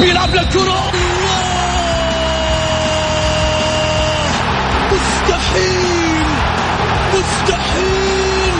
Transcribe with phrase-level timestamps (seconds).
[0.00, 0.92] بيلعب للكرة
[4.92, 6.26] مستحيل
[7.14, 8.54] مستحيل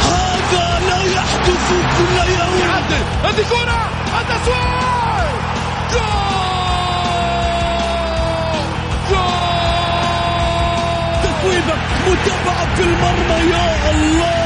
[0.00, 1.68] هذا لا يحدث
[1.98, 3.04] كل يوم يعدل.
[3.24, 3.90] هذه كرة.
[4.20, 5.30] التسويق
[5.92, 6.36] جول.
[9.10, 9.36] جول.
[11.22, 14.45] تسويبة متابعة في المرمى يا الله.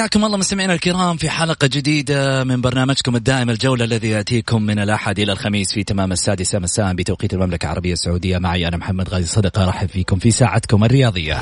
[0.00, 5.18] حياكم الله مستمعينا الكرام في حلقة جديدة من برنامجكم الدائم الجولة الذي يأتيكم من الأحد
[5.18, 8.38] إلى الخميس في تمام السادسة مساء بتوقيت المملكة العربية السعودية.
[8.38, 11.40] معي أنا محمد غازي صدقة أرحب فيكم في ساعتكم الرياضية.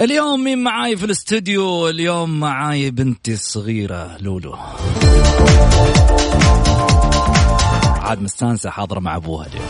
[0.00, 4.56] اليوم مين معاي في الاستوديو؟ اليوم معاي بنتي الصغيرة لولو.
[8.02, 9.66] عاد مستانسة حاضرة مع أبوها اليوم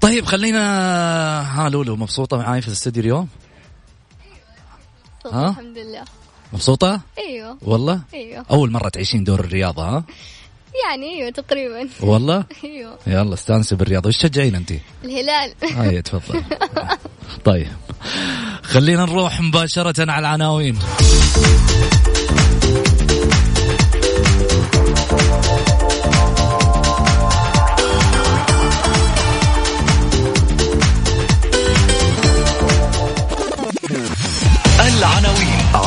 [0.00, 0.60] طيب خلينا
[1.42, 3.28] ها لولو مبسوطة معاي في الاستوديو اليوم؟
[5.32, 6.04] ها؟ الحمد لله
[6.52, 10.04] مبسوطة؟ إيوه والله؟ إيوه أول مرة تعيشين دور الرياضة ها؟
[10.84, 14.72] يعني إيوه تقريبا والله؟ إيوه يلا استانسي بالرياضة وش تشجعين أنت؟
[15.04, 16.42] الهلال هاي تفضل
[17.44, 17.68] طيب
[18.62, 20.78] خلينا نروح مباشرة على العناوين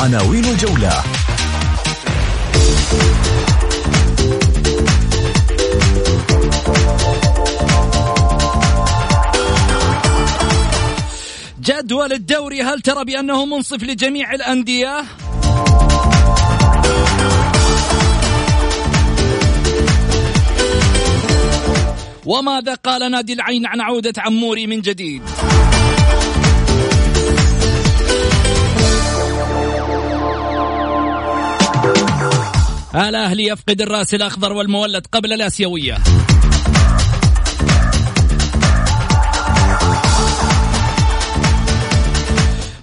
[0.05, 1.03] عناوين الجولة
[11.59, 15.03] جدول الدوري هل ترى بأنه منصف لجميع الأندية؟
[22.25, 25.21] وماذا قال نادي العين عن عودة عموري من جديد؟
[32.95, 35.97] الأهلي يفقد الرأس الأخضر والمولد قبل الآسيوية.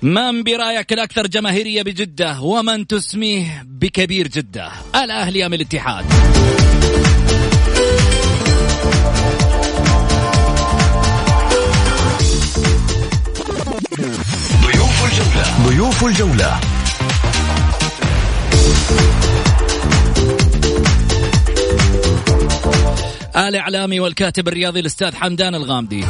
[0.03, 6.05] من برأيك الأكثر جماهيرية بجدة ومن تسميه بكبير جدة؟ الأهلي أم الاتحاد؟
[14.63, 15.69] ضيوف الجولة.
[15.69, 16.82] ضيوف الجولة.
[23.37, 26.05] الإعلامي والكاتب الرياضي الأستاذ حمدان الغامدي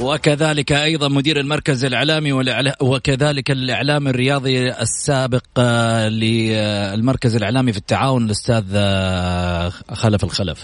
[0.00, 8.24] وكذلك أيضا مدير المركز الإعلامي والإعلا- وكذلك الإعلام الرياضي السابق آه، للمركز الإعلامي في التعاون
[8.24, 10.58] الأستاذ آه، خلف الخلف.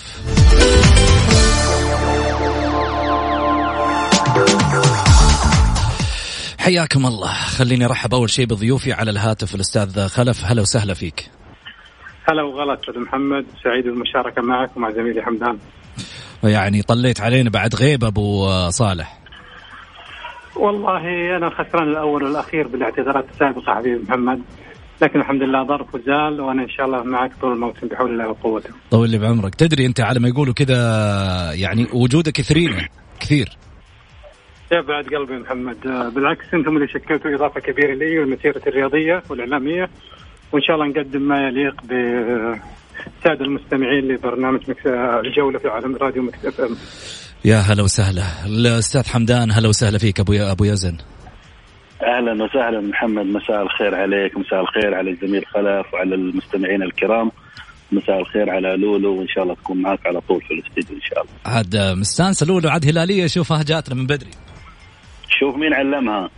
[6.67, 7.33] حياكم الله.
[7.33, 10.45] خليني أرحب أول شيء بضيوفي على الهاتف الأستاذ خلف.
[10.45, 11.31] هلا وسهلا فيك.
[12.29, 13.47] هلا وغلا أستاذ محمد.
[13.65, 15.59] سعيد بالمشاركة معك ومع زميلي حمدان.
[16.45, 19.19] يعني طليت علينا بعد غيب أبو صالح.
[20.57, 24.43] والله أنا الخسران الأول والأخير بالاعتذارات السابقة حبيبي محمد.
[25.03, 28.71] لكن الحمد لله ظرف وزال وأنا إن شاء الله معك طول الموسم بحول الله وقوته.
[28.91, 29.55] طول لي بعمرك.
[29.55, 30.79] تدري أنت على ما يقولوا كذا
[31.53, 32.89] يعني وجودك كثيرين
[33.21, 33.57] كثير.
[34.73, 35.87] يا بعد قلبي محمد.
[35.87, 39.91] آه، بالعكس أنتم اللي شكلتوا إضافة كبيرة لي والمسيرة الرياضية والإعلامية.
[40.53, 44.87] وإن شاء الله نقدم ما يليق بالساده المستمعين لبرنامج Mix...
[45.27, 46.77] الجولة في عالم راديو Mix FM.
[47.45, 48.23] يا هلا وسهلا.
[48.47, 50.97] الأستاذ حمدان هلا وسهلا فيك ابو أبو يزن.
[52.03, 53.27] أهلا وسهلا محمد.
[53.27, 57.31] مساء الخير عليك مساء الخير على الزميل خلف وعلى المستمعين الكرام.
[57.93, 61.23] مساء الخير على لولو وإن شاء الله تكون معك على طول في الاستديو إن شاء
[61.23, 61.33] الله.
[61.47, 64.31] عاد مستانسة لولو عاد هلالية شوفها جاتنا من بدري.
[65.29, 66.31] شوف مين علمها.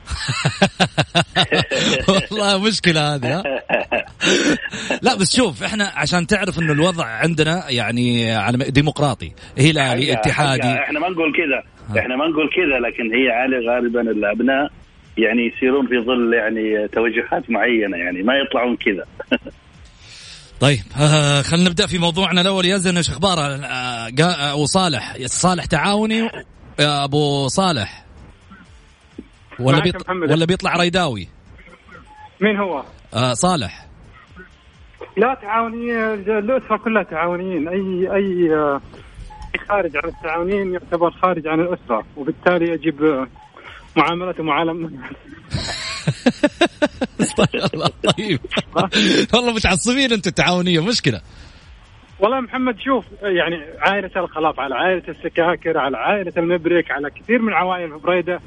[2.08, 3.42] والله مشكلة هذه
[5.02, 10.68] لا بس شوف إحنا عشان تعرف إنه الوضع عندنا يعني على ديمقراطي هلالي اتحادي.
[10.68, 11.62] إحنا ما نقول كذا
[12.00, 14.70] إحنا ما نقول كذا لكن هي عالي غالبا الأبناء
[15.18, 19.04] يعني يسيرون في ظل يعني توجهات معينة يعني ما يطلعون كذا.
[20.60, 22.66] طيب آه خلينا نبدأ في موضوعنا الأول.
[22.66, 24.08] يزن إيش اخباره آه
[24.52, 25.16] أبو صالح.
[25.26, 26.30] صالح تعاوني
[26.80, 28.07] يا أبو صالح.
[29.60, 30.10] ولا بيط...
[30.10, 31.28] ولا بيطلع ريداوي
[32.40, 32.84] مين هو؟
[33.14, 33.86] آه صالح.
[35.16, 37.68] لا تعاونية الأسرة كلها تعاونيين.
[37.68, 38.80] أي أي آه،
[39.68, 43.28] خارج عن التعاونيين يعتبر خارج عن الأسرة وبالتالي يجب
[43.96, 44.90] معاملته معاملة
[48.16, 48.40] طيب.
[49.34, 51.20] والله متعصبين أنتم التعاونية مشكلة.
[52.20, 57.52] والله محمد شوف يعني عائلة الخلاط على عائلة السكاكر على عائلة المبرك على كثير من
[57.52, 58.40] عوائل بريدة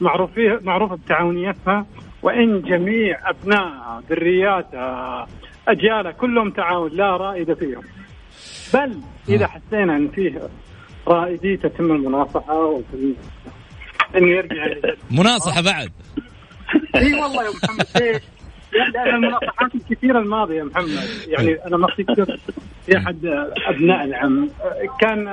[0.00, 1.86] معروف فيه معروفة بتعاونيتها
[2.22, 5.26] وإن جميع أبنائها ذرياتها
[5.68, 7.82] أجيالها كلهم تعاون لا رائد فيهم.
[8.74, 10.40] بل إذا حسينا أن فيه
[11.08, 12.80] رائدي تتم المناصحة
[14.16, 14.66] إنه يرجع
[15.10, 15.90] مناصحة بعد.
[16.96, 18.22] إي والله يا محمد ليش؟
[18.94, 21.08] لأن المناصحات الكثيرة الماضية يا محمد.
[21.28, 22.36] يعني أنا ما افتكر
[22.86, 23.26] في أحد
[23.66, 24.48] أبناء العم.
[25.00, 25.28] كان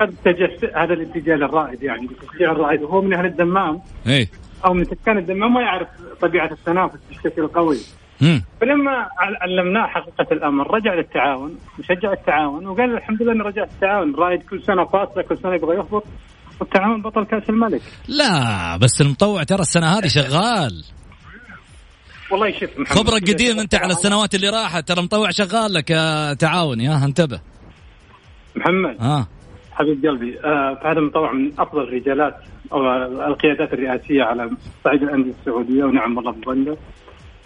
[0.00, 2.08] قد اتجه هذا الاتجاه للرائد يعني.
[2.08, 2.82] تشجيع الرائد.
[2.82, 3.80] وهو من أهل الدمام.
[4.06, 4.28] إي.
[4.64, 5.88] أو من سكان الدمام ما يعرف
[6.20, 7.78] طبيعة التنافس بشكل قوي
[8.60, 14.42] فلما علمناه حقيقة الأمر رجع للتعاون وشجع التعاون وقال الحمد لله إنه رجع التعاون الرائد
[14.42, 16.04] كل سنة فاصلة كل سنة يبغى يهبط.
[16.60, 17.82] والتعاون بطل كأس الملك.
[18.08, 20.84] لا بس المطوع ترى السنة هذه شغال.
[22.32, 25.88] والله شوف خبرك قديم أنت على السنوات اللي راحت ترى مطوع شغال لك
[26.38, 27.40] تعاون يا انتبه.
[28.56, 29.26] محمد آه.
[29.72, 32.36] حبيب قلبي آه فهذا مطوع من أفضل الرجالات
[32.72, 32.92] أو
[33.26, 34.50] القيادات الرئاسية على
[34.84, 36.76] صعيد الأندية السعودية ونعم والله بظنه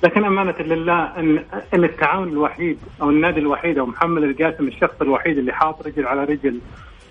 [0.05, 1.45] لكن أمانة لله أن
[1.75, 6.25] أن التعاون الوحيد أو النادي الوحيد أو محمد القاسم الشخص الوحيد اللي حاط رجل على
[6.25, 6.61] رجل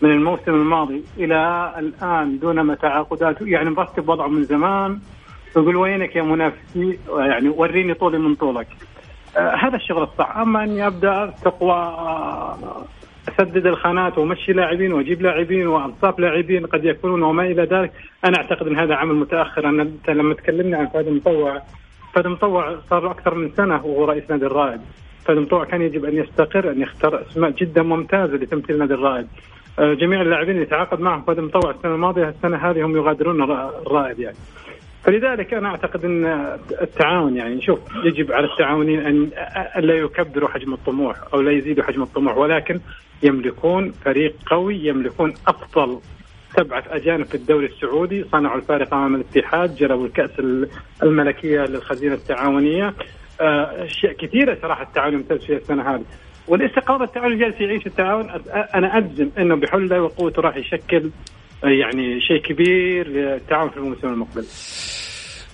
[0.01, 4.99] من الموسم الماضي إلى الآن دون ما تعاقدات يعني مرتب وضعه من زمان.
[5.55, 8.67] يقول وينك يا منافسي؟ يعني وريني طولي من طولك.
[9.37, 10.37] آه هذا الشغل الصح.
[10.37, 12.85] أما أني أبدأ تقوى آه
[13.29, 17.91] أسدد الخانات وأمشي لاعبين وأجيب لاعبين وأنصاف لاعبين قد يكونون وما إلى ذلك
[18.25, 19.69] أنا أعتقد إن هذا عمل متأخر.
[19.69, 21.61] أنا انت لما تكلمنا عن فهد مطوع
[22.13, 24.81] فهد مطوع صار أكثر من سنة وهو رئيس نادي الرائد.
[25.25, 29.27] فهد مطوع كان يجب أن يستقر أن يختار أسماء جدا ممتازة لتمثيل نادي الرائد.
[29.79, 34.19] آه، جميع اللاعبين اللي تعاقد معهم فهد مطوع السنة الماضية السنة هذه هم يغادرون الرائد
[34.19, 34.37] يعني.
[35.05, 36.25] فلذلك أنا أعتقد إن
[36.81, 39.29] التعاون يعني شوف يجب على التعاونين أن
[39.77, 42.79] لا يكبروا حجم الطموح أو لا يزيدوا حجم الطموح ولكن
[43.23, 45.99] يملكون فريق قوي يملكون أفضل
[46.55, 50.31] سبعة أجانب في الدوري السعودي صنعوا الفارق أمام الاتحاد جلبوا الكأس
[51.03, 52.93] الملكية للخزينة التعاونية.
[53.39, 56.03] أشياء كثيرة صراحة التعاون يمتاز فيها السنة هذه.
[56.47, 58.29] والاستقرار التعاون جالس يعيش التعاون
[58.75, 61.09] أنا أجزم أنه بحول الله وقوته راح يشكل
[61.65, 64.45] يعني شيء كبير للتعاون في الموسم المقبل.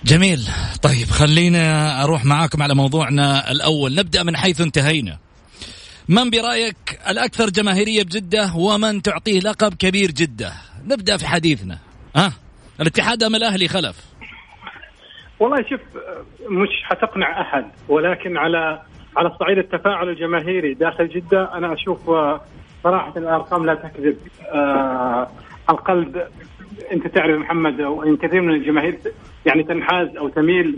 [0.04, 0.38] جميل.
[0.82, 3.94] طيب خلينا أروح معاكم على موضوعنا الأول.
[3.94, 5.18] نبدأ من حيث انتهينا.
[6.08, 6.76] من برأيك
[7.10, 10.52] الأكثر جماهيرية بجدة ومن تعطيه لقب كبير جدة؟
[10.84, 11.78] نبدأ في حديثنا.
[12.16, 12.32] ها؟ أه؟
[12.80, 13.96] الاتحاد أم الأهلي خلف؟
[15.40, 15.80] والله شوف
[16.50, 18.82] مش حتقنع أحد ولكن على
[19.16, 22.10] على الصعيد التفاعل الجماهيري داخل جدة أنا أشوف
[22.84, 24.16] صراحة الأرقام لا تكذب.
[24.54, 25.30] آه
[25.70, 26.22] القلب
[26.92, 28.98] أنت تعرف محمد وإن كثير من الجماهير
[29.46, 30.76] يعني تنحاز أو تميل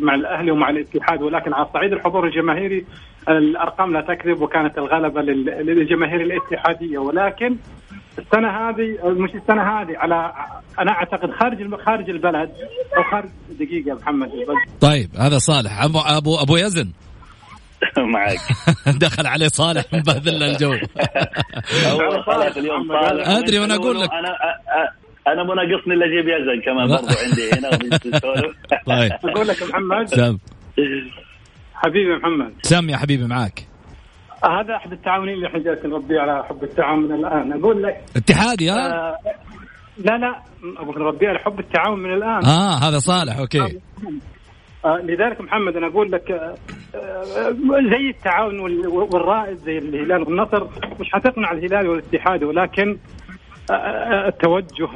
[0.00, 2.84] مع الأهلي ومع الاتحاد ولكن على صعيد الحضور الجماهيري
[3.28, 5.22] الأرقام لا تكذب وكانت الغلبة
[5.62, 6.98] للجماهير الاتحادية.
[6.98, 7.56] ولكن
[8.18, 10.32] السنة هذه مش السنة هذه على
[10.78, 12.50] أنا أعتقد خارج خارج البلد
[12.96, 14.30] أو خارج دقيقة محمد.
[14.80, 15.82] طيب هذا صالح.
[15.84, 16.92] أبو أبو أبو يزن.
[18.14, 18.38] معك.
[18.86, 20.74] دخل عليه صالح مبهذل الجو.
[22.26, 23.28] صالح اليوم صالح.
[23.28, 24.10] أدري وأنا أقول لك.
[24.12, 24.36] أنا
[25.26, 27.70] أنا مو ناقصني إلا أجيب يزن كمان برضو عندي هنا
[28.86, 29.12] طيب.
[29.24, 30.06] أقول لك محمد.
[30.06, 30.38] سم
[31.74, 32.52] حبيبي محمد.
[32.62, 33.66] سم يا حبيبي معك
[34.44, 37.52] هذا أحد التعاونين اللي إحنا جالسين نربيه على حب التعاون من الآن.
[37.52, 39.16] أقول لك اتحادي ها؟ آه
[39.98, 40.40] لا لا
[40.78, 42.44] أبغى نربيه على حب التعاون من الآن.
[42.44, 43.80] آه هذا صالح أوكي.
[44.84, 46.54] لذلك محمد أنا أقول لك آه
[47.90, 50.66] زي التعاون والرائد زي الهلال والنصر
[51.00, 52.98] مش حتقنع الهلال والاتحاد ولكن
[54.26, 54.88] التوجه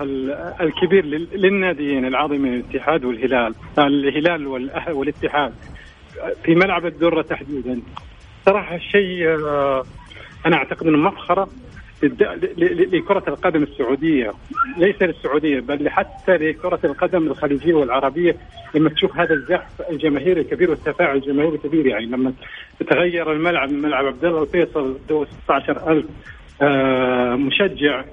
[0.61, 4.47] الكبير للناديين العظيمين الاتحاد والهلال الهلال
[4.93, 5.53] والاتحاد
[6.45, 7.81] في ملعب الدرة تحديدا.
[8.47, 9.35] صراحة شيء
[10.47, 11.49] أنا أعتقد إنه مفخرة.
[12.03, 14.33] لكرة القدم السعودية.
[14.77, 18.37] ليس للسعودية بل حتى لكرة القدم الخليجية والعربية.
[18.75, 22.33] لما تشوف هذا الزحف الجماهيري الكبير والتفاعل الجماهيري الكبير يعني لما
[22.91, 24.99] تغير الملعب من ملعب عبد الله الفيصل
[25.45, 26.05] 16000
[26.63, 28.05] آه، مشجع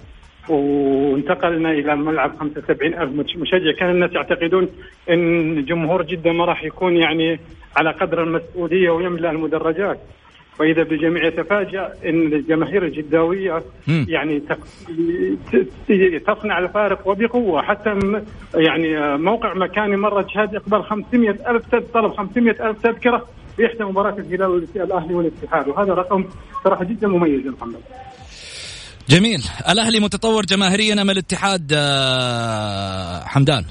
[0.49, 3.71] وانتقلنا إلى ملعب 75000 مشجع.
[3.79, 4.69] كان الناس يعتقدون
[5.09, 7.39] إن جمهور جدة ما راح يكون يعني
[7.75, 9.99] على قدر المسؤولية ويملأ المدرجات.
[10.59, 14.41] وإذا بالجميع يتفاجا إن الجماهير الجداوية يعني
[16.25, 17.61] تصنع الفارق وبقوة.
[17.61, 17.99] حتى
[18.55, 23.27] يعني موقع مكاني مره جهاد يقبل 500 ألف طلب 500 ألف تذكرة
[23.57, 25.67] في احدى مباريات الهلال الاهلي والاتحاد.
[25.67, 26.25] وهذا رقم
[26.63, 27.79] صراحة جدا مميز يا محمد.
[29.09, 29.43] جميل.
[29.69, 33.65] الأهلي متطور جماهيريا أم الاتحاد آه، حمدان؟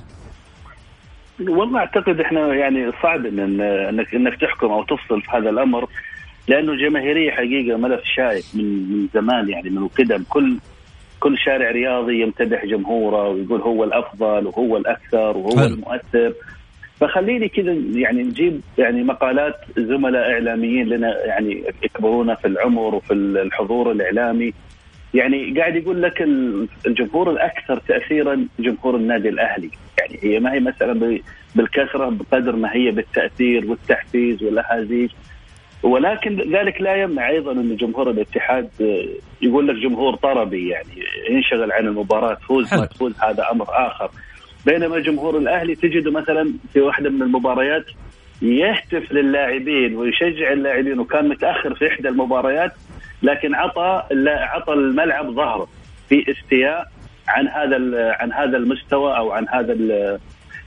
[1.48, 5.88] والله أعتقد إحنا يعني صعب ان انك إنك تحكم أو تفصل في هذا الأمر.
[6.50, 10.24] لأنه الجماهيريه حقيقة ملف شائك من من زمان يعني من القدم.
[10.30, 10.56] كل
[11.20, 15.66] كل شارع رياضي يمتدح جمهوره ويقول هو الأفضل وهو الأكثر وهو حل.
[15.66, 16.32] المؤثر.
[17.00, 23.92] فخليني كذا يعني نجيب يعني مقالات زملاء إعلاميين لنا يعني يكبرونا في العمر وفي الحضور
[23.92, 24.52] الإعلامي.
[25.14, 26.22] يعني قاعد يقول لك
[26.86, 29.70] الجمهور الأكثر تاثيرا جمهور النادي الأهلي.
[29.98, 31.20] يعني هي ما هي مساله
[31.54, 35.10] بالكثرة بقدر ما هي بالتأثير والتحفيز والاحازيج
[35.82, 38.68] ولكن ذلك لا يمنع أيضا أن جمهور الاتحاد
[39.42, 44.10] يقول لك جمهور طربي يعني ينشغل عن المباراة تفوز ما تفوز هذا أمر آخر.
[44.66, 47.84] بينما جمهور الأهلي تجده مثلا في واحدة من المباريات
[48.42, 52.72] يهتف للاعبين ويشجع اللاعبين وكان متأخر في إحدى المباريات
[53.22, 55.68] لكن عطى عطى الملعب ظهره
[56.08, 56.88] في استياء
[57.28, 57.76] عن هذا
[58.20, 59.76] عن هذا المستوى أو عن هذا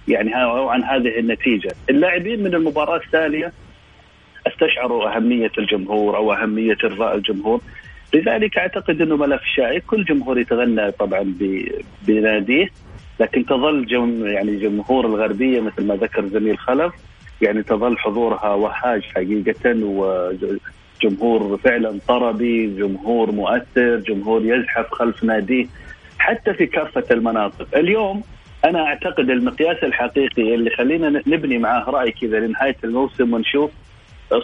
[0.07, 3.51] يعني أو عن هذه النتيجة، اللاعبين من المباراة التالية
[4.47, 7.61] استشعروا أهمية الجمهور أو أهمية إرضاء الجمهور.
[8.13, 9.83] لذلك أعتقد أنه ملف شائك.
[9.85, 11.33] كل جمهور يتغنى طبعا
[12.07, 12.69] بناديه.
[13.19, 16.93] لكن تظل جم يعني جمهور الغربية مثل ما ذكر زميل خلف
[17.41, 25.65] يعني تظل حضورها وهاج حقيقة وجمهور فعلا طربي جمهور مؤثر جمهور يزحف خلف ناديه
[26.19, 27.67] حتى في كافة المناطق.
[27.77, 28.23] اليوم
[28.65, 33.71] أنا أعتقد المقياس الحقيقي اللي خلينا نبني معاه رأي كذا لنهاية الموسم ونشوف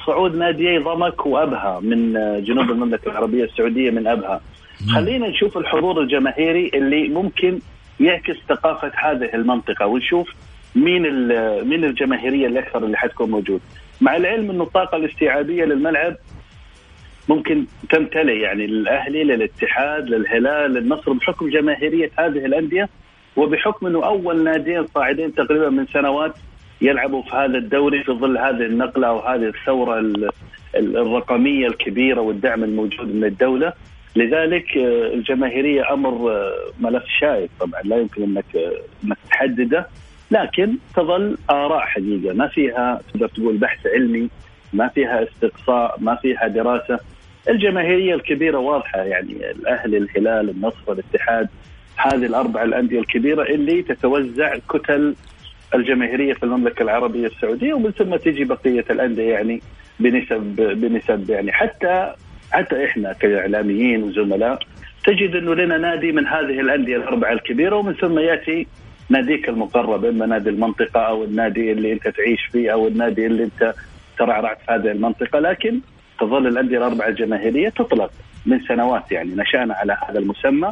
[0.05, 4.41] صعود ناديي ضمك وأبها من جنوب المملكة العربية السعودية من أبها.
[4.93, 7.59] خلينا نشوف الحضور الجماهيري اللي ممكن
[7.99, 10.29] يعكس ثقافة هذه المنطقة ونشوف
[10.75, 11.01] مين
[11.63, 13.61] مين الجماهيرية الأكثر اللي حتكون موجود.
[14.01, 16.15] مع العلم إنه الطاقة الاستيعابية للملعب
[17.29, 22.89] ممكن تمتلئ يعني للأهلي للاتحاد للهلال للنصر بحكم جماهيرية هذه الأندية
[23.35, 26.33] وبحكم إنه أول ناديين صاعدين تقريبا من سنوات
[26.81, 29.99] يلعبوا في هذا الدوري في ظل هذه النقلة أو هذه الثورة
[30.75, 33.73] الرقمية الكبيرة والدعم الموجود من الدولة.
[34.15, 37.49] لذلك آه، الجماهيرية أمر آه، ملف شائك.
[37.59, 38.71] طبعا لا يمكن أنك آه،
[39.03, 39.87] أنك تحدده.
[40.31, 42.33] لكن تظل آراء حقيقة.
[42.33, 44.29] ما فيها تقدر تقول بحث علمي
[44.73, 46.99] ما فيها استقصاء ما فيها دراسة.
[47.49, 48.99] الجماهيرية الكبيرة واضحة.
[48.99, 51.49] يعني الأهلي الهلال النصر الاتحاد
[51.95, 55.15] هذه الاربع الأندية الكبيرة اللي تتوزع كتل
[55.75, 59.61] الجماهيرية في المملكة العربية السعودية ومن ثم تجي بقية الأندية يعني
[59.99, 61.51] بنسب بنسب يعني.
[61.51, 62.13] حتى
[62.51, 64.59] حتى إحنا كإعلاميين وزملاء
[65.05, 68.67] تجد إنه لنا نادي من هذه الأندية الأربعة الكبيرة ومن ثم يأتي
[69.09, 73.73] ناديك المقرب إما نادي المنطقة أو النادي اللي أنت تعيش فيه أو النادي اللي أنت
[74.17, 75.39] ترعرعت في هذه المنطقة.
[75.39, 75.79] لكن
[76.19, 78.11] تظل الأندية الأربعة الجماهيرية تطلق
[78.45, 80.71] من سنوات يعني نشأنا على هذا المسمى.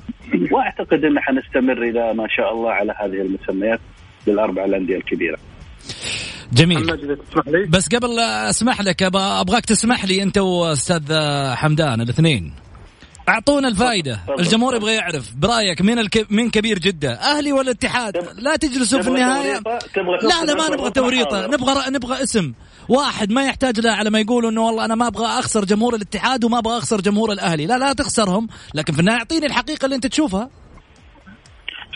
[0.52, 3.80] وأعتقد إن حنستمر إلى ما شاء الله على هذه المسميات.
[4.28, 5.38] للاربع الأندية الكبيرة.
[6.54, 6.98] جميل.
[7.70, 11.14] بس قبل أسمح لك أبغاك تسمح لي أنت وأستاذ
[11.56, 12.54] حمدان الاثنين.
[13.30, 14.20] أعطونا الفائدة.
[14.40, 16.32] الجمهور يبغى يعرف برأيك مين الك...
[16.32, 19.62] مين كبير جدة؟ أهلي ولا اتحاد؟ لا تجلسوا في النهاية؟
[20.24, 21.48] لا لا ما نبغى توريطة.
[21.48, 22.54] نبغى نبغى اسم
[22.90, 26.44] واحد ما يحتاج له على ما يقولوا إنه والله أنا ما أبغى أخسر جمهور الاتحاد
[26.44, 27.66] وما أبغى أخسر جمهور الأهلي.
[27.66, 28.48] لا لا تخسرهم.
[28.74, 30.50] لكن في النهاية أعطيني الحقيقة اللي أنت تشوفها.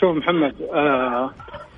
[0.00, 1.30] شوف محمد آه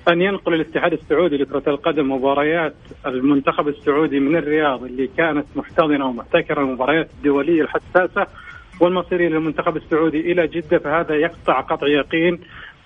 [0.09, 6.61] أن ينقل الاتحاد السعودي لكرة القدم مباريات المنتخب السعودي من الرياض اللي كانت محتضنة ومحتكرة
[6.61, 8.27] المباريات الدولية الحساسة
[8.79, 12.39] والمصيرية للمنتخب السعودي إلى جدة فهذا يقطع قطع يقين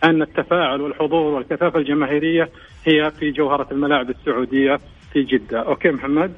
[0.04, 2.50] أن التفاعل والحضور والكثافة الجماهيرية
[2.86, 4.78] هي في جوهرة الملاعب السعودية
[5.14, 6.34] في جدة أوكي محمد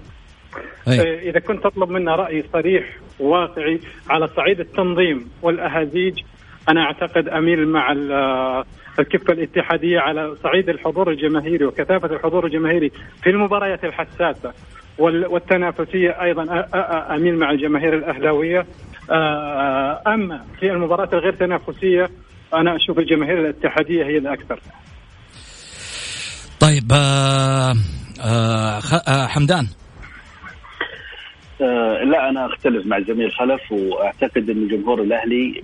[0.88, 1.00] أي.
[1.00, 6.20] آه، إذا كنت تطلب منا رأي صريح وواقعي على صعيد التنظيم والأهازيج
[6.70, 7.92] أنا أعتقد أميل مع
[9.00, 12.91] الكفة الاتحادية على صعيد الحضور الجماهيري وكثافة الحضور الجماهيري
[13.24, 14.53] في المباريات الحساسة
[15.00, 16.67] والتنافسية أيضا
[17.15, 18.65] اميل مع الجماهير الأهلاوية.
[20.07, 22.10] أما في المباراه الغير تنافسية
[22.53, 24.60] أنا أشوف الجماهير الاتحادية هي الأكثر.
[26.60, 27.74] طيب آه
[28.21, 29.67] آه آه حمدان.
[31.62, 35.63] آه لا أنا أختلف مع زميل خلف وأعتقد إن جمهور الأهلي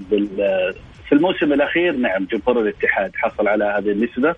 [1.09, 4.35] في الموسم الأخير نعم جمهور الاتحاد حصل على هذه النسبة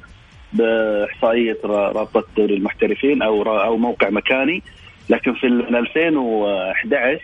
[0.53, 4.63] بإحصائية رابطة دوري المحترفين أو أو موقع مكاني.
[5.09, 7.21] لكن في 2011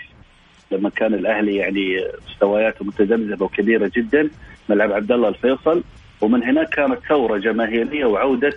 [0.71, 4.29] لما كان الأهلي يعني مستوياته متذبذبة وكبيرة جدا
[4.69, 5.83] ملعب عبد الله الفيصل.
[6.21, 8.53] ومن هناك كانت ثورة جماهيرية وعوده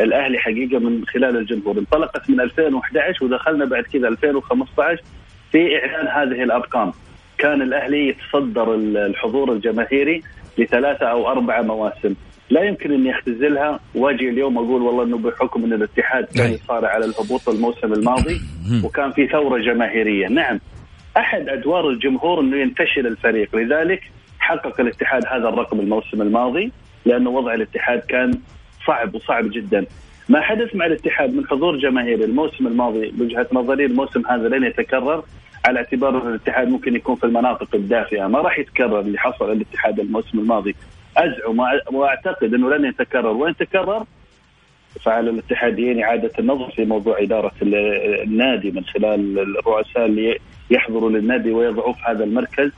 [0.00, 1.78] الأهلي حقيقة من خلال الجمهور.
[1.78, 5.02] انطلقت من 2011 ودخلنا بعد كذا 2015
[5.52, 6.92] في إعلان هذه الأرقام.
[7.38, 10.22] كان الأهلي يتصدر الحضور الجماهيري
[10.58, 12.14] لثلاثة أو أربعة مواسم.
[12.50, 17.04] لا يمكن اني اختزلها واجي اليوم أقول والله إنه بحكم أن الاتحاد كان يصارع على
[17.04, 18.40] الهبوط الموسم الماضي
[18.84, 20.60] وكان في ثورة جماهيرية، نعم
[21.16, 24.00] أحد أدوار الجمهور إنه ينتشل الفريق، لذلك
[24.38, 26.72] حقق الاتحاد هذا الرقم الموسم الماضي
[27.06, 28.30] لأنه وضع الاتحاد كان
[28.86, 29.86] صعب وصعب جدا.
[30.28, 35.22] ما حدث مع الاتحاد من حضور جماهيري الموسم الماضي بوجهة نظري الموسم هذا لن يتكرر.
[35.64, 40.00] على اعتبار أن الاتحاد ممكن يكون في المناطق الدافئة، ما راح يتكرر اللي حصل الاتحاد
[40.00, 40.74] الموسم الماضي.
[41.16, 41.60] أزعم
[41.92, 44.04] وأعتقد أنه لن يتكرر، وإن تكرر
[45.00, 50.38] فعلى الاتحاديين إعادة النظر في موضوع إدارة النادي من خلال الرؤساء اللي
[50.70, 52.70] يحضروا للنادي ويضعوه في هذا المركز.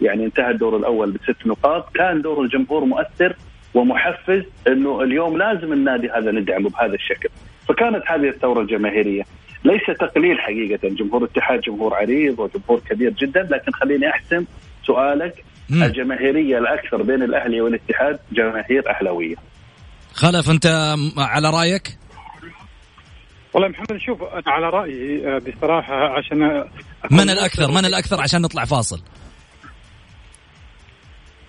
[0.00, 1.92] يعني انتهى الدور الأول بست نقاط.
[1.94, 3.36] كان دور الجمهور مؤثر
[3.74, 7.28] ومحفز أنه اليوم لازم النادي هذا ندعمه بهذا الشكل.
[7.68, 9.22] فكانت هذه الثورة الجماهيرية.
[9.64, 10.88] ليس تقليل حقيقة.
[10.88, 14.44] جمهور الاتحاد جمهور عريض وجمهور كبير جدا لكن خليني احسم
[14.86, 15.44] سؤالك.
[15.70, 15.82] مم.
[15.82, 19.36] الجماهيرية الأكثر بين الأهلي والاتحاد جماهير أهلاوية.
[20.14, 21.98] خلف أنت على رأيك؟
[23.54, 26.64] والله محمد شوف أنا على رأيي بصراحة عشان
[27.10, 29.00] من الأكثر؟ من الأكثر عشان نطلع فاصل؟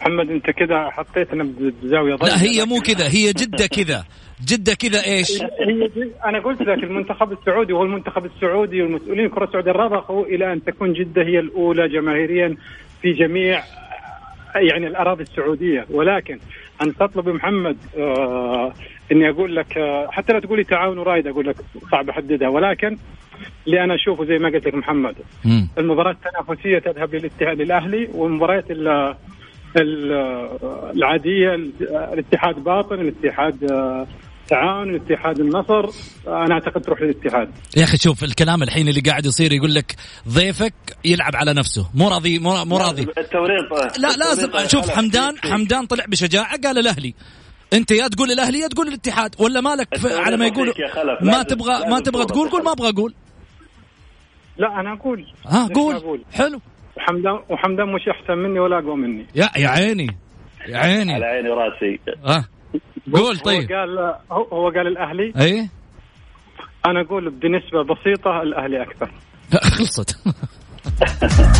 [0.04, 1.44] محمد انت كذا حطيتنا
[1.84, 4.04] بزاوية لا هي مو كذا هي جدة كذا
[4.46, 5.90] جدة كذا إيش؟ هي
[6.26, 10.94] أنا قلت لك المنتخب السعودي هو المنتخب السعودي والمسؤولين الكره السعوديه رضخوا إلى أن تكون
[10.94, 12.56] جدة هي الأولى جماهيريا
[13.02, 13.64] في جميع
[14.56, 16.40] يعني الأراضي السعودية ولكن
[16.82, 18.74] أن تطلب محمد آه
[19.12, 21.56] إني أقول لك آه حتى لا تقولي تعاون ورايد أقول لك
[21.92, 22.98] صعب أحددها ولكن
[23.68, 25.16] اللي أنا أشوفه زي ما قلت لك محمد.
[25.78, 28.72] المباراة التنافسية تذهب للاتحاد الأهلي والمباريات
[29.82, 31.56] العادية
[32.14, 34.08] الاتحاد باطن الاتحاد آه،
[34.48, 35.86] تعاون الاتحاد النصر.
[36.28, 37.50] أنا أعتقد تروح للاتحاد.
[37.78, 39.96] يا أخي شوف الكلام الحين اللي قاعد يصير يقول لك
[40.30, 40.74] ضيفك
[41.06, 41.90] يلعب على نفسه.
[41.94, 43.08] مو راضي مو راضي.
[43.18, 43.98] التوريط.
[44.00, 47.14] لا لازم شوف حمدان حمدان طلع بشجاعة قال الأهلي.
[47.74, 50.74] أنت يا تقول الأهلي يا تقول الاتحاد ولا مالك على ما يقول
[51.22, 53.14] ما تبغى ما تبغى تقول قول ما أبغى أقول.
[54.58, 55.26] لا أنا أقول.
[55.48, 55.96] ها قول.
[55.96, 56.24] أقول.
[56.34, 56.62] حلو.
[56.98, 59.26] وحمدان وحمدان مش أحسن مني ولا أقوى مني.
[59.36, 60.08] يا يا عيني.
[60.68, 61.14] يا عيني.
[61.14, 62.46] على عيني راسي آه.
[63.14, 63.72] قول طيب.
[63.72, 65.70] هو قال هو قال الأهلي؟ إي؟
[66.86, 69.12] أنا أقول بنسبة بسيطة الأهلي أكثر
[69.78, 70.18] خلصت.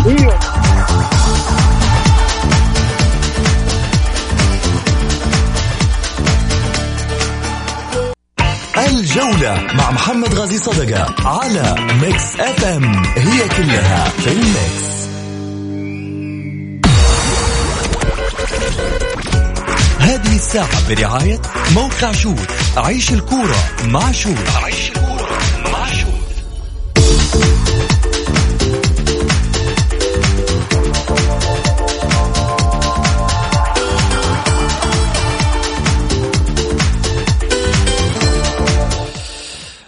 [0.08, 0.40] أيوه
[9.04, 13.04] الجولة مع محمد غازي صدقة على Mix FM.
[13.06, 15.03] هي كلها في ال Mix.
[20.44, 21.42] الساعة برعاية
[21.76, 25.38] موقع شوت عيش الكورة مع شوت عيش الكورة
[25.72, 26.14] مع شوت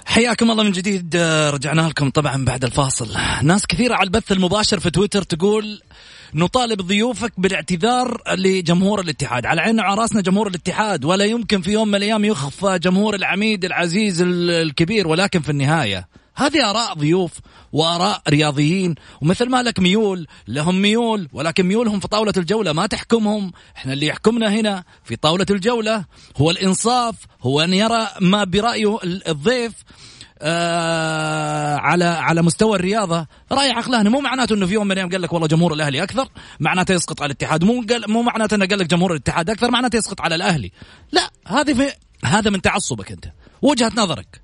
[0.05, 1.15] حياكم الله من جديد.
[1.53, 3.17] رجعنا لكم طبعا بعد الفاصل.
[3.43, 5.81] ناس كثيرة على البث المباشر في تويتر تقول
[6.33, 9.45] نطالب ضيوفك بالاعتذار لجمهور الاتحاد.
[9.45, 13.65] على عيننا وعلى راسنا جمهور الاتحاد ولا يمكن في يوم من الأيام يخفى جمهور العميد
[13.65, 16.07] العزيز الكبير ولكن في النهاية
[16.37, 17.31] هذه آراء ضيوف
[17.73, 18.95] وآراء رياضيين.
[19.21, 23.51] ومثل ما لك ميول لهم ميول ولكن ميولهم في طاولة الجولة ما تحكمهم.
[23.77, 26.05] إحنا اللي يحكمنا هنا في طاولة الجولة
[26.37, 29.73] هو الإنصاف هو أن يرى ما برأيه الضيف.
[30.41, 33.27] آه على على مستوى الرياضة.
[33.51, 36.27] رأي عقلاني مو معناته إنه في يوم من الأيام قال لك والله جمهور الأهلي أكثر
[36.59, 37.63] معناته يسقط على الاتحاد.
[37.63, 40.71] مو قال مو معناته إنه قال لك جمهور الاتحاد أكثر معناته يسقط على الأهلي.
[41.11, 41.91] لا هذه في
[42.25, 43.25] هذا من تعصبك أنت.
[43.61, 44.41] وجهة نظرك.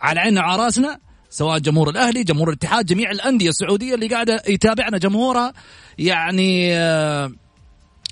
[0.00, 0.98] على عيننا وعلى رأسنا
[1.30, 5.52] سواء جمهور الأهلي جمهور الاتحاد جميع الأندية السعودية اللي قاعدة يتابعنا جمهورها.
[5.98, 7.32] يعني آه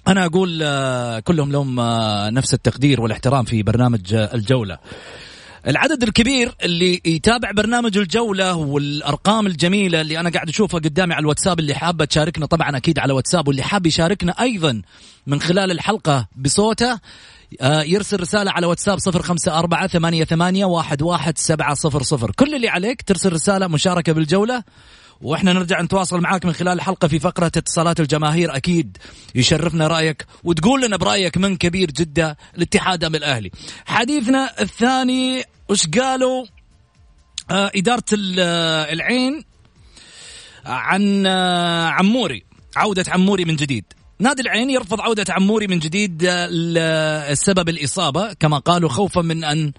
[0.08, 4.78] أنا أقول آه، كلهم لهم آه، نفس التقدير والاحترام في برنامج آه، الجولة.
[5.66, 11.58] العدد الكبير اللي يتابع برنامج الجولة والأرقام الجميلة اللي أنا قاعد أشوفها قدامي على الواتساب
[11.58, 14.82] اللي حابة تشاركنا طبعا أكيد على واتساب واللي حاب يشاركنا أيضا
[15.26, 16.98] من خلال الحلقة بصوته
[17.62, 22.30] يرسل رسالة على واتساب صفر خمسة أربعة ثمانية, ثمانية واحد, واحد سبعة صفر صفر.
[22.30, 24.62] كل اللي عليك ترسل رسالة مشاركة بالجولة.
[25.22, 28.98] وإحنا نرجع نتواصل معاك من خلال الحلقة في فقرة اتصالات الجماهير أكيد
[29.34, 33.50] يشرفنا رأيك وتقول لنا برأيك من كبير جدة الاتحاد أم الأهلي.
[33.86, 36.46] حديثنا الثاني وش قالوا
[37.50, 38.04] آه إدارة
[38.38, 39.44] آه، العين
[40.66, 42.44] عن آه عموري
[42.76, 43.84] عودة عموري من جديد.
[44.22, 46.22] نادي العين يرفض عودة عموري من جديد
[47.30, 49.72] السبب الإصابة كما قالوا خوفا من أن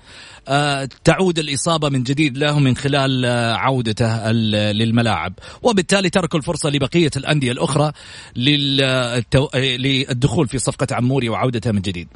[0.47, 4.31] آه، تعود الإصابة من جديد له من خلال آه، عودته
[4.71, 5.33] للملاعب.
[5.61, 7.91] وبالتالي تركوا الفرصة لبقية الأندية الأخرى
[9.55, 12.07] للدخول في صفقة عموري وعودته من جديد.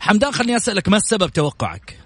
[0.00, 1.96] حمدان خليني أسألك ما السبب توقعك؟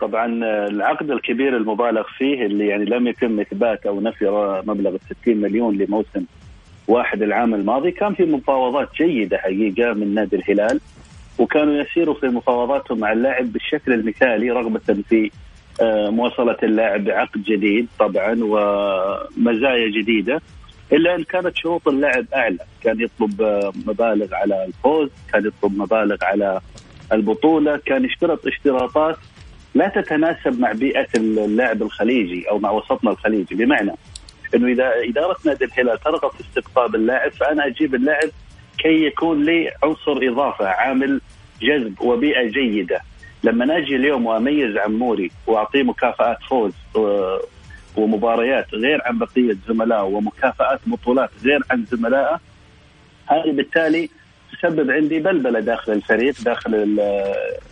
[0.00, 4.24] طبعا آه، العقد الكبير المبالغ فيه اللي يعني لم يتم إثبات أو نفي
[4.66, 6.24] مبلغ 60 مليون لموسم
[6.88, 10.80] واحد العام الماضي كان في مفاوضات جيدة حقيقة من نادي الهلال
[11.38, 15.30] وكانوا يسيروا في مفاوضاتهم مع اللاعب بالشكل المثالي رغبه في
[15.80, 20.40] آه، مواصلة اللاعب بعقد جديد طبعا ومزايا جديدة
[20.92, 26.16] إلا أن كانت شروط اللاعب أعلى، كان يطلب آه، مبالغ على الفوز، كان يطلب مبالغ
[26.22, 26.60] على
[27.12, 29.16] البطولة، كان يشترط اشتراطات
[29.74, 33.92] لا تتناسب مع بيئة اللاعب الخليجي أو مع وسطنا الخليجي، بمعنى
[34.54, 38.28] إنه إذا اداره نادي الهلال ترغب في استقطاب اللاعب فأنا أجيب اللاعب
[38.78, 41.20] كي يكون لي عنصر إضافة عامل
[41.62, 43.00] جذب وبيئة جيدة.
[43.44, 46.72] لما نجي اليوم وأميز عموري وأعطيه مكافآت فوز
[47.96, 52.40] ومباريات غير عن بقية زملائه ومكافآت بطولات غير عن زملائه
[53.26, 54.10] هذه بالتالي
[54.52, 57.00] تسبب عندي بلبلة داخل الفريق داخل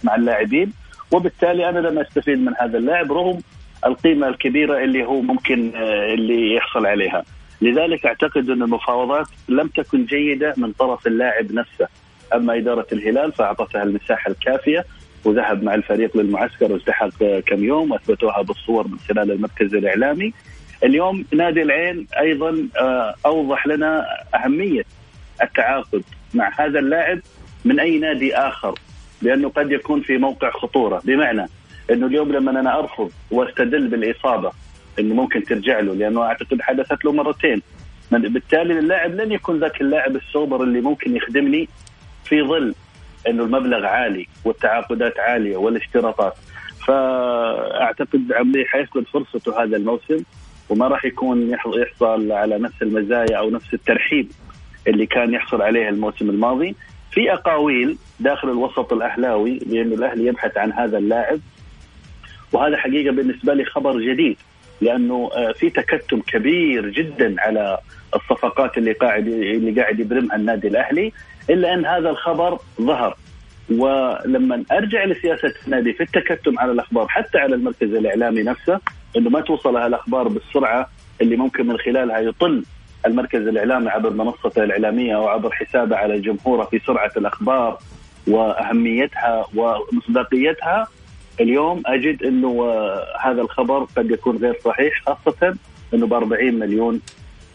[0.04, 0.72] مع اللاعبين.
[1.12, 3.40] وبالتالي أنا لم أستفيد من هذا اللاعب رغم
[3.86, 7.24] القيمة الكبيرة اللي هو ممكن آه، اللي يحصل عليها.
[7.62, 11.88] لذلك أعتقد أن المفاوضات لم تكن جيدة من طرف اللاعب نفسه.
[12.34, 14.84] أما إدارة الهلال فأعطتها المساحة الكافية
[15.24, 20.32] وذهب مع الفريق للمعسكر والتحق كم يوم وأثبتوها بالصور من خلال المركز الإعلامي.
[20.84, 24.82] اليوم نادي العين أيضا آه، أوضح لنا أهمية
[25.42, 26.02] التعاقد
[26.34, 27.20] مع هذا اللاعب
[27.64, 28.78] من أي نادي آخر
[29.22, 31.02] لأنه قد يكون في موقع خطورة.
[31.04, 31.46] بمعنى
[31.92, 34.52] إنه اليوم لما أنا أرفض وأستدل بالإصابة
[34.98, 37.62] إنه ممكن ترجع له لأنه أعتقد حدثت له مرتين.
[38.10, 41.68] بالتالي اللاعب لن يكون ذاك اللاعب السوبر اللي ممكن يخدمني
[42.24, 42.74] في ظل
[43.28, 46.34] إنه المبلغ عالي والتعاقدات عالية والاشتراطات.
[46.86, 50.24] فأعتقد عملي حيفقد فرصته هذا الموسم
[50.68, 54.28] وما راح يكون يحصل على نفس المزايا أو نفس الترحيب
[54.86, 56.74] اللي كان يحصل عليه الموسم الماضي.
[57.10, 61.40] في أقاويل داخل الوسط الأهلاوي بانه الأهلي يبحث عن هذا اللاعب.
[62.52, 64.36] وهذا حقيقة بالنسبة لي خبر جديد
[64.80, 67.78] لأنه آه، في تكتم كبير جدا على
[68.14, 71.12] الصفقات اللي قاعد اللي قاعد يبرمها النادي الأهلي
[71.50, 73.16] إلا أن هذا الخبر ظهر.
[73.70, 78.80] ولما أرجع لسياسة النادي في التكتم على الأخبار حتى على المركز الإعلامي نفسه
[79.16, 82.64] إنه ما توصل الأخبار بالسرعة اللي ممكن من خلالها يطل
[83.06, 87.78] المركز الإعلامي عبر منصته الإعلامية أو عبر حسابه على جمهوره في سرعة الأخبار
[88.28, 90.88] وأهميتها ومصداقيتها.
[91.40, 95.56] اليوم أجد إنه آه، هذا الخبر قد يكون غير صحيح خاصة
[95.94, 97.00] إنه ب 40 مليون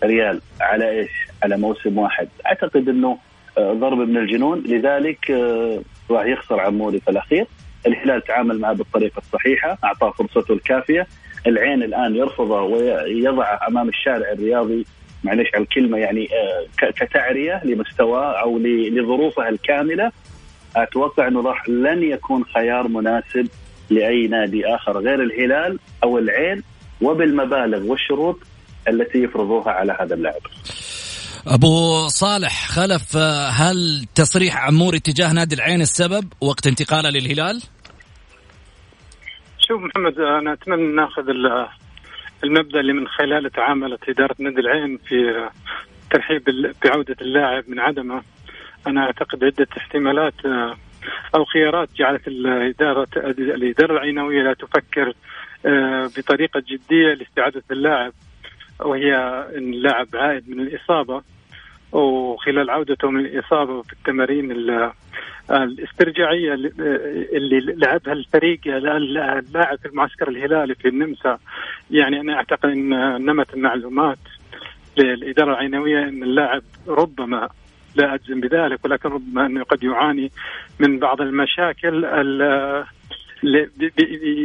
[0.04, 0.42] ريال.
[0.62, 1.12] على إيش؟
[1.44, 3.18] على موسم واحد، أعتقد إنه
[3.58, 4.64] آه، ضرب من الجنون.
[4.66, 7.46] لذلك آه، راح يخسر عموري في الأخير،
[7.88, 11.08] الهلال تعامل معه بالطريقة الصحيحة، أعطاه فرصته الكافية،
[11.48, 14.86] العين الآن يرفضه ويضعه أمام الشارع الرياضي
[15.24, 16.30] معلش على الكلمة يعني
[16.78, 20.12] كتعرية لمستواه أو لظروفه الكاملة.
[20.76, 23.48] أتوقع إنه راح لن يكون خيار مناسب
[23.90, 26.64] لأي نادي آخر غير الهلال أو العين
[27.02, 28.40] وبالمبالغ والشروط
[28.88, 30.42] التي يفرضوها على هذا اللاعب.
[31.48, 33.18] أبو صالح خلف
[33.52, 37.62] هل تصريح عمور اتجاه نادي العين السبب وقت انتقاله للهلال؟
[39.60, 41.24] شوف محمد أنا أتمنى نأخذ
[42.44, 45.50] المبدأ اللي من خلاله تعاملت إدارة نادي العين في
[46.12, 46.44] ترحيب
[46.86, 48.22] بعودة اللاعب من عدمه
[48.88, 50.34] أنا أعتقد عدة احتمالات
[51.36, 55.14] أو خيارات جعلت الاداره الإدارة العينويه لا تفكر
[55.66, 58.14] آه، بطريقة جدية لاستعادة اللاعب
[58.80, 59.16] وهي
[59.58, 61.22] إن اللاعب عائد من الإصابة
[61.92, 64.52] وخلال عودته من الإصابة في التمارين
[65.52, 69.44] الاسترجاعية اللي لعبها الفريق اللاعب
[69.82, 71.40] في المعسكر الهلالي في النمسا
[71.92, 72.90] يعني أنا أعتقد إن
[73.26, 74.18] نمت المعلومات
[74.98, 77.50] للإدارة العينويه إن اللاعب ربما
[77.98, 80.32] لا أجزم بذلك ولكن ربما أنه قد يعاني
[80.80, 82.06] من بعض المشاكل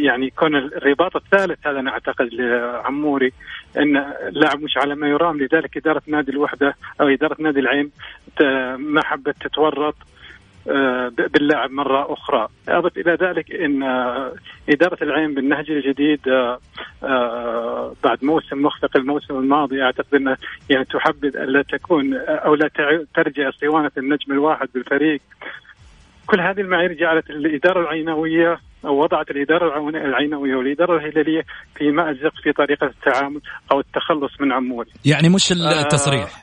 [0.03, 3.33] يعني كون الرباط الثالث هذا أنا أعتقد لعموري
[3.77, 3.97] أن
[4.29, 7.91] اللاعب مش على ما يرام لذلك إدارة نادي الوحدة أو إدارة نادي العين
[8.77, 9.95] ما حبت تتورط
[11.33, 12.49] باللاعب مرة أخرى.
[12.69, 14.33] أضف إلى ذلك أن آه،
[14.69, 20.37] إدارة العين بالنهج الجديد آه، بعد موسم مخفق الموسم الماضي أعتقد أنها
[20.71, 22.71] يعني تحبذ ألا تكون أو لا
[23.15, 25.21] ترجع صوانة النجم الواحد بالفريق.
[26.27, 31.43] كل هذه المعايير جعلت الإدارة العينوية أو وضعت الإدارة العينوية والإدارة الهلالية
[31.77, 33.41] في مأزق في طريقة التعامل
[33.73, 36.42] أو التخلص من عمول يعني مش التصريح.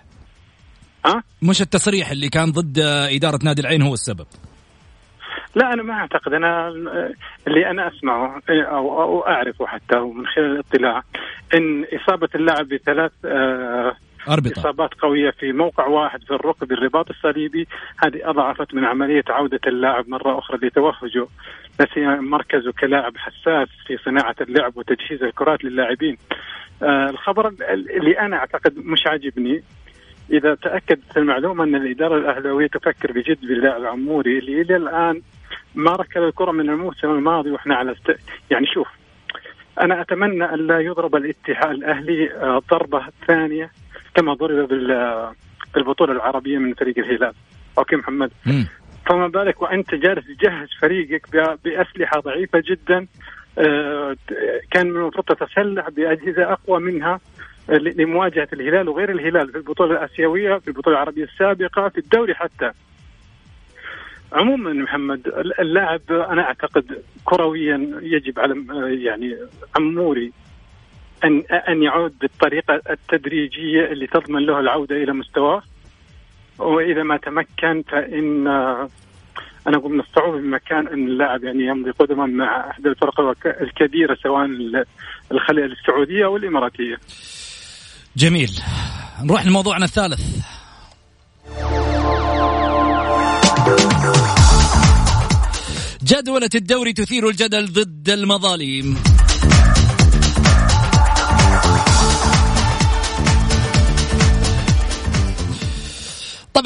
[1.06, 2.80] أه؟ مش التصريح اللي كان ضد
[3.16, 4.26] إدارة نادي العين هو السبب
[5.56, 6.70] لا أنا ما أعتقد أنا
[7.48, 11.04] اللي أنا أسمعه أو أعرفه حتى من خلال الاطلاع
[11.54, 13.96] إن إصابة اللاعب بثلاث آه
[14.30, 14.60] أربطة.
[14.60, 20.10] إصابات قوية في موقع واحد في الركب الرباط الصليبي هذه أضعفت من عملية عودة اللاعب
[20.10, 21.28] مرة أخرى لتوهجه
[21.80, 26.18] لا مركزه كلاعب حساس في صناعة اللعب وتجهيز الكرات للاعبين
[26.84, 29.64] آه الخبر اللي أنا أعتقد مش عاجبني
[30.32, 35.22] إذا تاكدت المعلومة أن الإدارة الأهلاوية تفكر بجد باللاعب عموري اللي إلى الآن
[35.76, 38.20] ما ركل الكرة من الموسم الماضي وإحنا على است...
[38.52, 38.88] يعني شوف
[39.82, 43.72] أنا أتمنى أن لا يضرب الاتحاد الأهلي آه، ضربة ثانية
[44.16, 44.68] كما ضرب
[45.76, 47.34] بالبطولة العربية من فريق الهلال.
[47.78, 48.32] أوكي محمد؟
[49.10, 51.22] فما بالك وأنت جالس تجهز فريقك
[51.66, 53.08] بأسلحة ضعيفة جدا
[53.58, 54.16] آه،
[54.72, 57.20] كان من المفروض تتسلح بأجهزة أقوى منها
[57.70, 62.72] لمواجهة الهلال وغير الهلال في البطولة الآسيوية في البطولة العربية السابقة في الدوري حتى
[64.34, 65.28] عموما محمد
[65.60, 68.66] اللاعب أنا أعتقد كرويا يجب على
[69.04, 69.38] يعني
[69.78, 70.32] عموري
[71.24, 75.62] ان أن يعود بالطريقة التدريجية اللي تضمن له العودة إلى مستواه
[76.60, 78.48] وإذا ما تمكن فإن
[79.68, 83.20] أنا أقول من الصعوبة بمكان أن اللاعب يعني يمضي قدما مع احدى الفرق
[83.62, 84.50] الكبيرة سواء
[85.32, 86.98] الخليج السعودية أو الإماراتية.
[88.18, 88.62] جميل.
[89.22, 90.22] نروح لموضوعنا الثالث.
[96.04, 98.98] جدولة الدوري تثير الجدل ضد المظالم.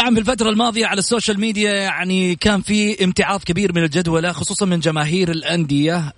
[0.04, 4.66] طبعا في الفترة الماضية على السوشيال ميديا يعني كان في امتعاض كبير من الجدولة خصوصا
[4.66, 6.14] من جماهير الأندية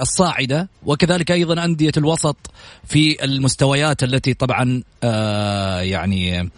[0.00, 2.36] الصاعدة وكذلك أيضا أندية الوسط
[2.84, 6.50] في المستويات التي طبعا آه، يعني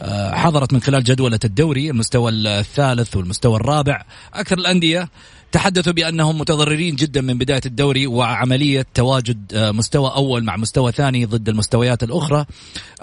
[0.00, 4.02] آه، حضرت من خلال جدولة الدوري المستوى الثالث والمستوى الرابع.
[4.34, 5.08] أكثر الأندية
[5.52, 11.24] تحدثوا بأنهم متضررين جدا من بداية الدوري وعملية تواجد آه، مستوى أول مع مستوى ثاني
[11.24, 12.44] ضد المستويات الأخرى.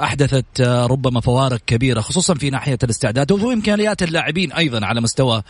[0.02, 5.42] أحدثت آه، ربما فوارق كبيرة خصوصا في ناحية الاستعداد وامكانيات اللاعبين أيضا على مستوى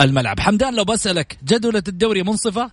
[0.00, 0.40] الملعب.
[0.40, 2.70] حمدان لو بسألك جدولة الدوري منصفة؟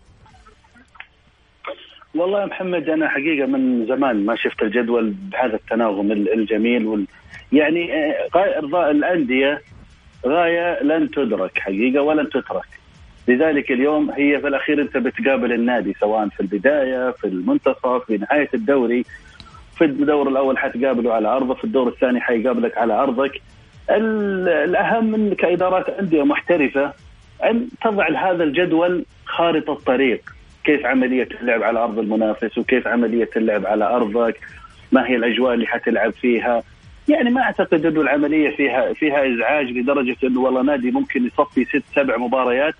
[2.16, 7.08] والله يا محمد أنا حقيقة من زمان ما شفت الجدول بهذا التناغم الجميل وال
[7.52, 9.62] يعني آه، ارضاء الأندية
[10.26, 12.87] غاية لن تدرك حقيقة ولن تترك.
[13.28, 18.50] لذلك اليوم هي في الأخير أنت بتقابل النادي سواء في البداية في المنتصف في نهاية
[18.54, 19.06] الدوري.
[19.78, 23.42] في الدور الأول حتقابله على ارضه في الدور الثاني حيقابلك على أرضك.
[23.90, 26.94] الأهم من كإدارات أندية محترفة
[27.44, 30.22] أن تضع هذا الجدول خارطة طريق
[30.64, 34.40] كيف عملية اللعب على أرض المنافس وكيف عملية اللعب على أرضك؟
[34.92, 36.64] ما هي الأجواء اللي حتلعب فيها؟
[37.08, 41.84] يعني ما أعتقد أنه العملية فيها فيها إزعاج لدرجة أنه والله نادي ممكن يصفي ست
[41.96, 42.74] سبع مباريات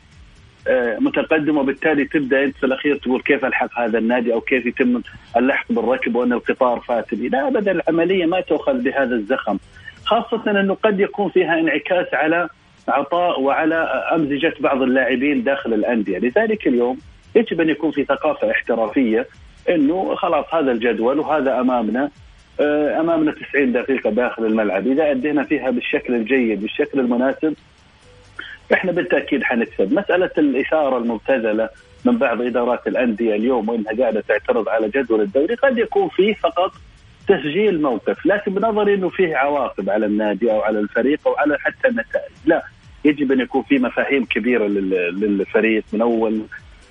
[1.00, 5.02] متقدم وبالتالي تبدأ أنت في الأخير تقول كيف ألحق هذا النادي أو كيف يتم
[5.38, 9.58] اللحق بالركب وأن القطار فات لي، لا ابدا العملية ما تؤخذ بهذا الزخم،
[10.06, 12.50] خاصة أنه قد يكون فيها انعكاس على
[12.88, 13.76] عطاء وعلى
[14.16, 16.98] أمزجة بعض اللاعبين داخل الأندية، لذلك اليوم
[17.36, 19.28] يجب أن يكون في ثقافة احترافية
[19.70, 22.10] أنه خلاص هذا الجدول وهذا أمامنا
[22.60, 27.54] آه، أمامنا 90 دقيقة داخل الملعب، إذا أدينا فيها بالشكل الجيد بالشكل المناسب
[28.74, 31.70] إحنا بالتأكيد حنكسب، مسألة الإثارة المبتذلة
[32.06, 36.72] من بعض إدارات الأندية اليوم وإنها قاعدة تعترض على جدول الدوري قد يكون فيه فقط
[37.28, 41.88] تسجيل موقف، لكن بنظري إنه فيه عواقب على النادي أو على الفريق أو على حتى
[41.88, 42.64] النتائج، لا
[43.06, 46.42] يجب أن يكون في مفاهيم كبيرة للفريق من أول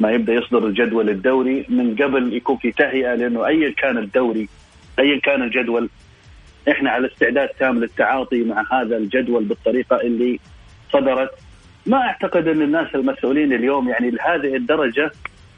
[0.00, 4.48] ما يبدأ يصدر الجدول الدوري من قبل يكون في تهيئة لأنه ايا كان الدوري
[4.98, 5.88] ايا كان الجدول
[6.70, 10.40] إحنا على استعداد تام للتعاطي مع هذا الجدول بالطريقة اللي
[10.92, 11.30] صدرت.
[11.86, 15.10] ما أعتقد أن الناس المسؤولين اليوم يعني لهذه الدرجة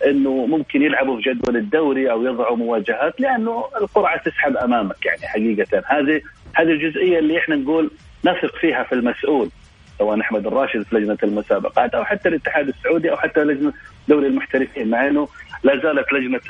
[0.07, 5.83] أنه ممكن يلعبوا في جدول الدوري أو يضعوا مواجهات لأنه القرعة تسحب أمامك يعني حقيقة.
[5.87, 6.21] هذه
[6.55, 7.91] هذه الجزئية اللي إحنا نقول
[8.25, 9.51] نثق فيها في المسؤول
[9.99, 13.73] سواء أحمد الراشد في لجنة المسابقات أو حتى الاتحاد السعودي أو حتى لجنة
[14.09, 15.29] دوري المحترفين مع إنه
[15.65, 16.41] لا زالت لجنه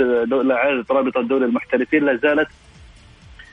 [0.91, 2.49] رابطة دوري المحترفين لا زالت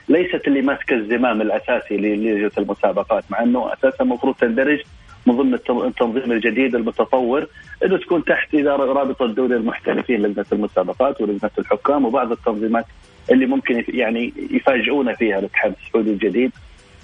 [0.08, 4.80] ليست اللي ماسكة الزمام الأساسي للجنه المسابقات مع إنه أساسا المفروض تندرج
[5.26, 7.46] من ضمن التنظيم الجديد المتطور
[7.84, 12.84] إنه تكون تحت إدارة رابطة دوري المحترفين لجنة المسابقات ولجنة الحكام وبعض التنظيمات
[13.30, 16.52] اللي ممكن يعني يفاجئونا فيها الاتحاد السعودي الجديد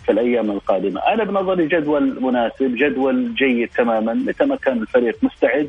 [0.07, 5.69] في الأيام القادمة، أنا بنظري جدول مناسب، جدول جيد تماما، متى ما كان الفريق مستعد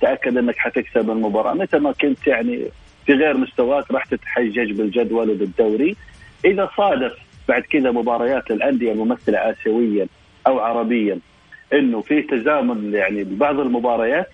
[0.00, 2.64] تأكد أنك حتكسب المباراة، متى ما كنت يعني
[3.06, 5.96] في غير مستواك راح تتحجج بالجدول وبالدوري،
[6.44, 7.12] إذا صادف
[7.48, 10.06] بعد كذا مباريات للأندية الممثلة اسيويا
[10.46, 11.18] أو عربيا
[11.72, 14.28] إنه في تزامن يعني ببعض المباريات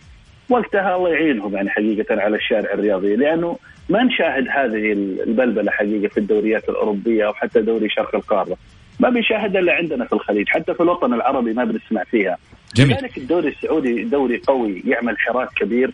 [0.49, 4.93] وقتها الله يعينهم يعني حقيقة على الشارع الرياضي لأنه ما نشاهد هذه
[5.27, 8.57] البلبلة حقيقة في الدوريات الأوروبية أو حتى دوري شرق القارة.
[9.01, 12.39] ما بنشاهدها إلا عندنا في الخليج حتى في الوطن العربي ما بنسمع فيها.
[12.77, 12.97] جميل.
[12.97, 15.91] لذلك الدوري السعودي دوري قوي يعمل حراك كبير.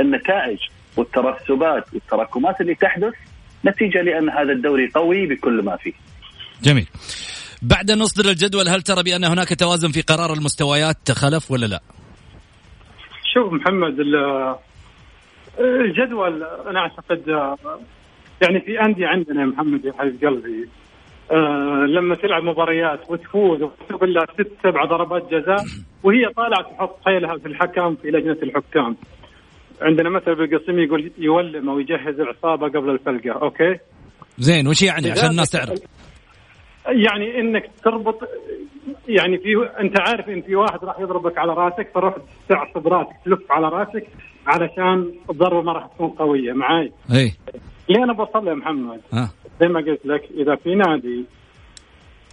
[0.00, 0.58] النتائج
[0.96, 3.14] والترسبات والتراكمات اللي تحدث
[3.64, 5.92] نتيجة لأن هذا الدوري قوي بكل ما فيه.
[6.62, 6.86] جميل.
[7.62, 11.80] بعد أن نصدر الجدول هل ترى بأن هناك توازن في قرار المستويات خلف ولا لا؟
[13.34, 13.96] شوف محمد
[15.60, 17.28] الجدول أنا أعتقد
[18.42, 20.68] يعني في أندية عندنا يا محمد يا حبيب قلبي
[21.32, 25.64] آه لما تلعب مباريات وتفوز وتكتب لها ست سبع ضربات جزاء
[26.02, 28.96] وهي طالعة تحط حيلها في الحكم في لجنة الحكام.
[29.82, 33.78] عندنا مثل بالقصيم يقول يولم أو يجهز العصابة قبل الفلقه، أوكي؟
[34.38, 35.78] زين وش يعني عشان الناس تعرف؟
[36.90, 38.28] يعني إنك تربط
[39.08, 42.14] يعني في أنت عارف إن في واحد راح يضربك على راسك فروح
[42.48, 44.06] تعصب راسك تلف على راسك
[44.46, 46.92] علشان الضربة ما راح تكون قوية معاي.
[47.12, 47.32] اي
[47.88, 49.30] ليه أنا بوصل يا محمد؟ ها.
[49.60, 51.24] زي ما قلت لك إذا في نادي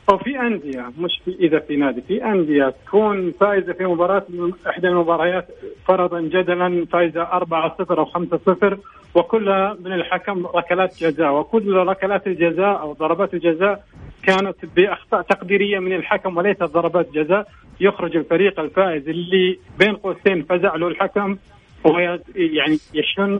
[0.10, 4.26] أو في أندية مش في إذا في نادي في أندية تكون فايزة في مباراة
[4.70, 5.48] إحدى المباريات
[5.88, 8.78] فرضا جدلا فايزة 4 0 أو 5 0
[9.16, 13.84] وكلها من الحكم ركلات جزاء وكل ركلات الجزاء أو ضربات الجزاء
[14.24, 17.48] كانت بأخطاء تقديرية من الحكم وليست ضربات جزاء
[17.80, 21.38] يخرج الفريق الفائز اللي بين قوسين فزع له الحكم
[21.84, 22.00] وهو
[22.36, 23.40] يعني يشن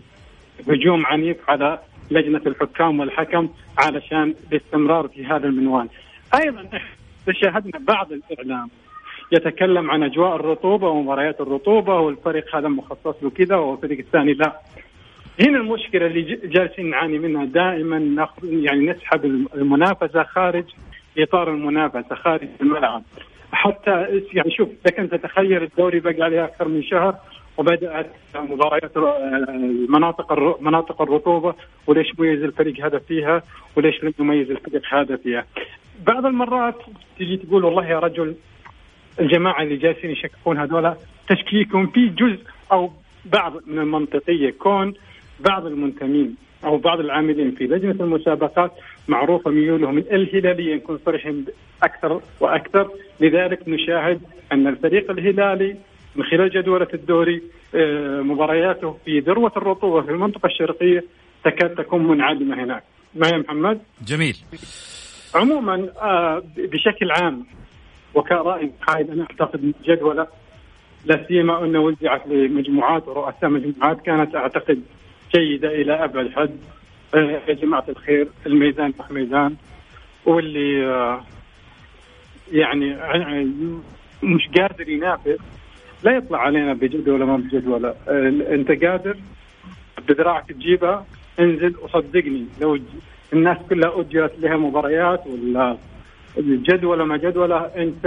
[0.70, 1.80] هجوم عنيف على
[2.12, 5.88] لجنة الحكام والحكم علشان الاستمرار في هذا المنوال.
[6.36, 6.70] أيضا
[7.32, 8.70] شاهدنا بعض الإعلام
[9.32, 14.60] يتكلم عن أجواء الرطوبة ومباريات الرطوبة والفريق هذا مخصص له كذا والفريق الثاني لا.
[15.42, 20.66] هنا المشكلة اللي جالسين نعاني منها دائما يعني نسحب المنافسة خارج
[21.18, 23.04] إطار المنافسة خارج الملعب
[23.52, 23.92] حتى
[24.34, 27.16] يعني شوف لك ان تتخيل الدوري بقى عليه أكثر من شهر
[27.58, 31.54] وبدأت مباريات المناطق مناطق الرطوبة
[31.88, 33.44] وليش ميز الفريق هذا فيها
[33.76, 35.46] وليش لم يميز الفريق هذا فيها.
[36.08, 36.76] بعض المرات
[37.20, 38.36] تجي تقول والله يا رجل
[39.20, 40.94] الجماعة اللي جالسين يشككون هذول
[41.30, 42.40] تشكيكهم في جزء
[42.72, 42.92] أو
[43.26, 44.94] بعض من المنطقية كون
[45.40, 48.72] بعض المنتمين أو بعض العاملين في لجنة المسابقات
[49.08, 51.46] معروفة ميولهم الهلالية نكون صريحين
[51.84, 52.90] أكثر وأكثر
[53.20, 55.76] لذلك نشاهد أن الفريق الهلالي
[56.18, 57.42] من خلال جدولة الدوري
[57.76, 61.04] آه، مبارياته في ذروة الرطوبة في المنطقة الشرقية
[61.44, 62.84] تكاد تكون منعدمة هناك.
[63.16, 64.38] معي محمد؟ جميل.
[65.36, 67.46] عموما آه، بشكل عام
[68.14, 70.28] وكرأي قائد أنا أعتقد أن الجدولة
[71.06, 74.82] لا سيما أنه وزعت لمجموعات ورؤساء مجموعات كانت أعتقد
[75.36, 76.58] جيدة إلى أبعد حد.
[77.16, 79.56] آه، يا جماعة الخير الميزان ميزان.
[80.26, 80.80] واللي
[82.52, 82.98] يعني
[84.24, 85.38] مش قادر ينافس
[86.04, 87.94] لا يطلع علينا بجدولة ما بجدولة
[88.52, 89.18] انت قادر
[90.08, 91.06] بذراعك تجيبها
[91.40, 92.46] انزل وصدقني.
[92.62, 92.80] لو
[93.34, 95.78] الناس كلها أجرت لها مباريات ولا
[96.38, 98.06] جدولة ما جدولة انت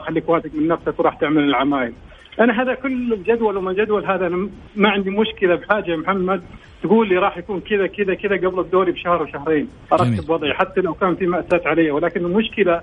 [0.00, 1.92] خليك واثق من نفسك وراح تعمل العمايل.
[2.40, 6.42] أنا هذا كل الجدول وما جدول هذا أنا ما عندي مشكلة بحاجة يا محمد.
[6.82, 9.68] تقول لي راح يكون كذا كذا كذا قبل الدوري بشهر وشهرين.
[9.92, 11.90] أرتب وضعي حتى لو كان في مأساة علي.
[11.90, 12.82] ولكن المشكلة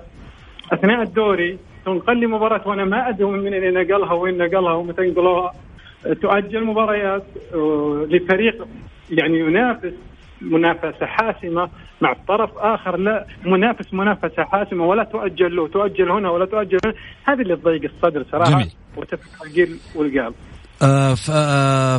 [0.72, 1.58] أثناء الدوري
[1.94, 5.52] تنقل لي مباراة وأنا ما أدري من اللي نقلها وين نقلها ومتى ينقلوها
[6.22, 7.24] تؤجل مباريات
[7.54, 8.66] آه، لفريق
[9.10, 9.92] يعني ينافس
[10.40, 11.68] منافسة حاسمة
[12.00, 12.96] مع طرف آخر.
[12.96, 16.94] لا منافس منافسة حاسمة ولا تؤجل له تؤجل هنا ولا تؤجل هنا.
[17.24, 18.72] هذه اللي تضيق الصدر صراحة جميل.
[18.96, 20.32] وتفتح القيل آه, آه،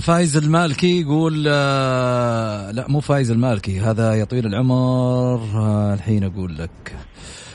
[0.01, 5.39] فايز المالكي يقول آه لا مو فايز المالكي هذا يطيل العمر.
[5.55, 6.95] آه الحين أقول لك.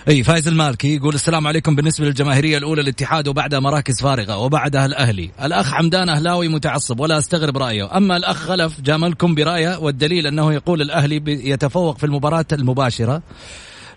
[0.09, 1.77] إي فايز المالكي يقول السلام عليكم.
[1.77, 7.59] بالنسبة للجماهيرية الأولى الاتحاد وبعدها مراكز فارغة وبعدها الاهلي الأخ حمدان أهلاوي متعصب ولا أستغرب
[7.59, 7.97] رأيه.
[7.97, 13.23] أما الأخ خلف جاملكم برأيه والدليل أنه يقول الأهلي يتفوق في المباراة المباشرة.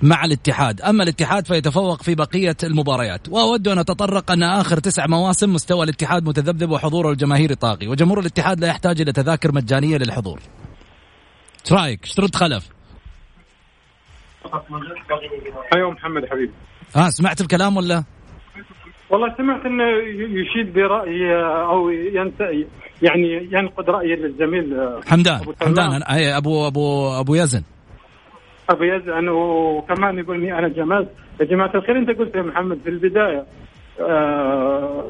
[0.01, 5.53] مع الاتحاد أما الاتحاد فيتفوق في بقية المباريات وأود أن أتطرق أن آخر تسع مواسم
[5.53, 10.39] مستوى الاتحاد متذبذب وحضوره الجماهيري طاغي وجمهور الاتحاد لا يحتاج إلى تذاكر مجانية للحضور
[11.65, 12.69] إيش رأيك؟ إيش ترد خلف؟
[15.75, 16.51] أيوه محمد حبيبي
[16.95, 18.03] آه سمعت الكلام ولا؟
[19.09, 19.83] والله سمعت إنه
[20.41, 22.41] يشيد برأي أو ينت...
[23.01, 25.67] يعني ينقد رأي الزميل حمدان أبو سلمان.
[25.67, 27.63] حمدان أي أبو أبو أبو يزن
[28.69, 31.07] ابو يزن وكمان يقول اني أنا جمال
[31.39, 33.45] يا جماعة الخير أنت قلت يا محمد في البداية
[34.01, 35.05] آه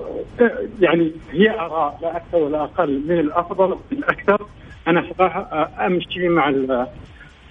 [0.80, 3.04] يعني هي آراء لا أكثر ولا أقل.
[3.08, 4.46] من الأفضل من الأكثر
[4.88, 6.50] أنا صراحة آه، أمشي مع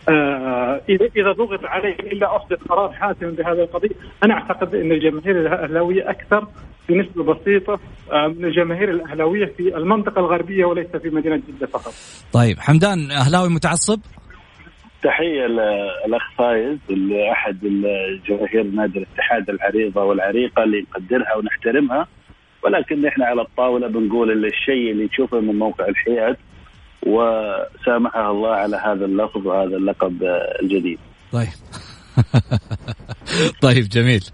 [0.09, 3.90] آه، اذا إذا ضغط علي إلا اصدر قرار حاسم بهذه القضية،
[4.24, 6.46] أنا أعتقد أن الجماهير الأهلاوية أكثر
[6.88, 7.80] بنسبة بسيطة
[8.12, 11.92] آه، من الجماهير الأهلاوية في المنطقة الغربية وليس في مدينة جدة فقط.
[12.32, 14.00] طيب حمدان أهلاوي متعصب؟
[15.03, 22.07] تحية للاخ فايز اللي أحد الجماهير نادي الاتحاد العريضة والعريقة اللي نقدرها ونحترمها
[22.64, 26.36] ولكن إحنا على الطاولة بنقول الشيء اللي تشوفه من موقع الحياد
[27.07, 30.22] وسامحها الله على هذا اللفظ وهذا اللقب
[30.62, 30.99] الجديد.
[31.32, 31.49] طيب
[33.62, 34.24] طيب جميل.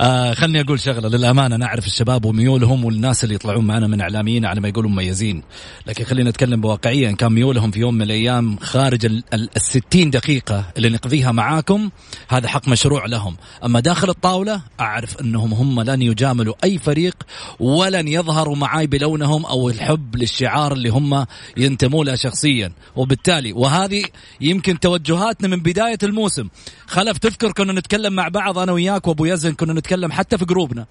[0.00, 1.08] آه خلني أقول شغلة.
[1.08, 5.42] للأمانة نعرف الشباب وميولهم والناس اللي يطلعون معنا من إعلاميين على ما يقولوا مميزين.
[5.86, 7.08] لكن خلينا نتكلم بواقعية.
[7.10, 11.90] إن كان ميولهم في يوم من الأيام خارج ال ال- الستين دقيقة اللي نقضيها معاكم
[12.28, 13.36] هذا حق مشروع لهم.
[13.64, 17.16] أما داخل الطاولة أعرف أنهم هم لن يجاملوا أي فريق
[17.60, 21.26] ولن يظهروا معاي بلونهم أو الحب للشعار اللي هم
[21.56, 22.72] ينتموا له شخصيا.
[22.96, 24.04] وبالتالي وهذه
[24.40, 26.48] يمكن توجهاتنا من بداية الموسم.
[26.86, 30.86] خلف تذكر كنا نتكلم مع بعض أنا وياك وأبو يزن كنا نتكلم حتى في جروبنا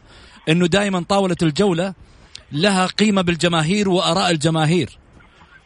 [0.49, 1.93] إنه دائما طاولة الجولة
[2.51, 4.89] لها قيمة بالجماهير وآراء الجماهير.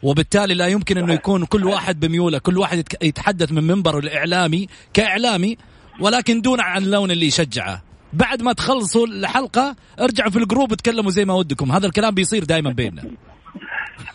[0.02, 5.56] وبالتالي لا يمكن إنه يكون كل واحد بميوله كل واحد يتحدث من منبره الإعلامي كإعلامي
[6.00, 7.82] ولكن دون عن اللون اللي يشجعه.
[8.12, 11.72] بعد ما تخلصوا الحلقة ارجعوا في الجروب وتكلموا زي ما ودكم.
[11.72, 13.02] هذا الكلام بيصير دائما بيننا.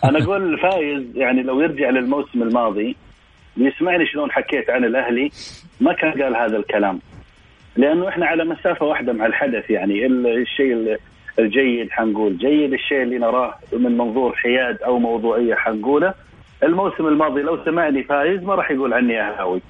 [0.03, 2.95] أنا أقول فايز يعني لو يرجع للموسم الماضي
[3.57, 5.29] ويسمعني شلون حكيت عن الأهلي
[5.81, 6.99] ما كان قال هذا الكلام.
[7.76, 10.97] لأنه إحنا على مسافة واحدة مع الحدث يعني ال- الشيء ال-
[11.39, 12.38] الجيد حنقول.
[12.38, 16.13] جيد الشيء اللي نراه من منظور حياد أو موضوعية حنقوله.
[16.63, 19.61] الموسم الماضي لو سمعني فايز ما راح يقول عني اهلاوي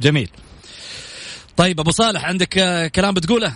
[0.00, 0.30] جميل.
[1.56, 2.48] طيب أبو صالح عندك
[2.94, 3.52] كلام بتقوله؟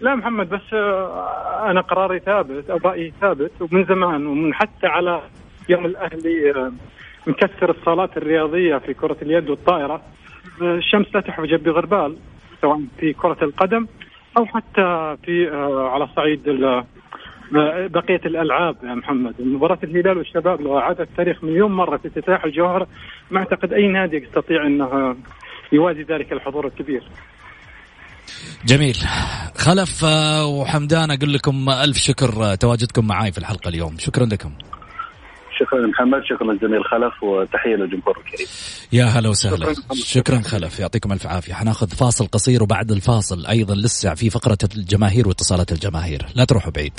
[0.00, 5.22] لا محمد بس آه، أنا قراري ثابت أو رايي ثابت ومن زمان ومن حتى على
[5.68, 6.72] يوم الأهلي آه،
[7.26, 10.02] مكسر الصالات الرياضية في كرة اليد والطائرة.
[10.62, 12.16] الشمس لا تحجب بغربال
[12.62, 13.86] سواء في كرة القدم
[14.38, 16.86] أو حتى في آه، على صعيد آه،
[17.86, 19.34] بقية الألعاب يا محمد.
[19.40, 22.86] مباراة الهلال والشباب لو اعادت تاريخ مليون مرة في افتتاح الجوهره
[23.30, 25.16] ما أعتقد أي نادي يستطيع إنه
[25.72, 27.02] يوازي ذلك الحضور الكبير.
[28.64, 28.94] جميل.
[29.56, 33.96] خلف آه، وحمدان أقول لكم ألف شكر تواجدكم معي في الحلقة اليوم.
[33.98, 34.50] شكرا لكم.
[35.60, 38.46] شكرا محمد شكرا للزميل خلف وتحية للجمهور الكريم.
[38.92, 39.72] يا هلا وسهلا.
[39.74, 39.94] شكراً.
[39.94, 40.80] شكرا خلف.
[40.80, 41.54] يعطيكم ألف عافية.
[41.54, 46.26] حناخذ فاصل قصير وبعد الفاصل أيضا لسه في فقرة الجماهير واتصالات الجماهير.
[46.34, 46.92] لا تروحوا بعيد.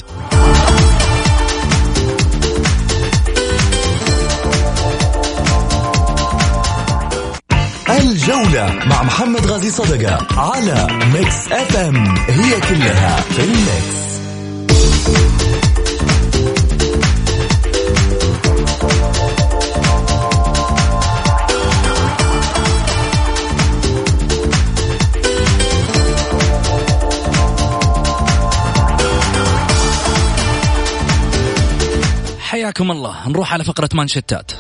[7.90, 14.15] الجولة مع محمد غازي صدقة على Mix FM هي كلها في ال Mix
[32.66, 33.30] حياكم الله.
[33.30, 34.52] نروح على فقرة مانشتات.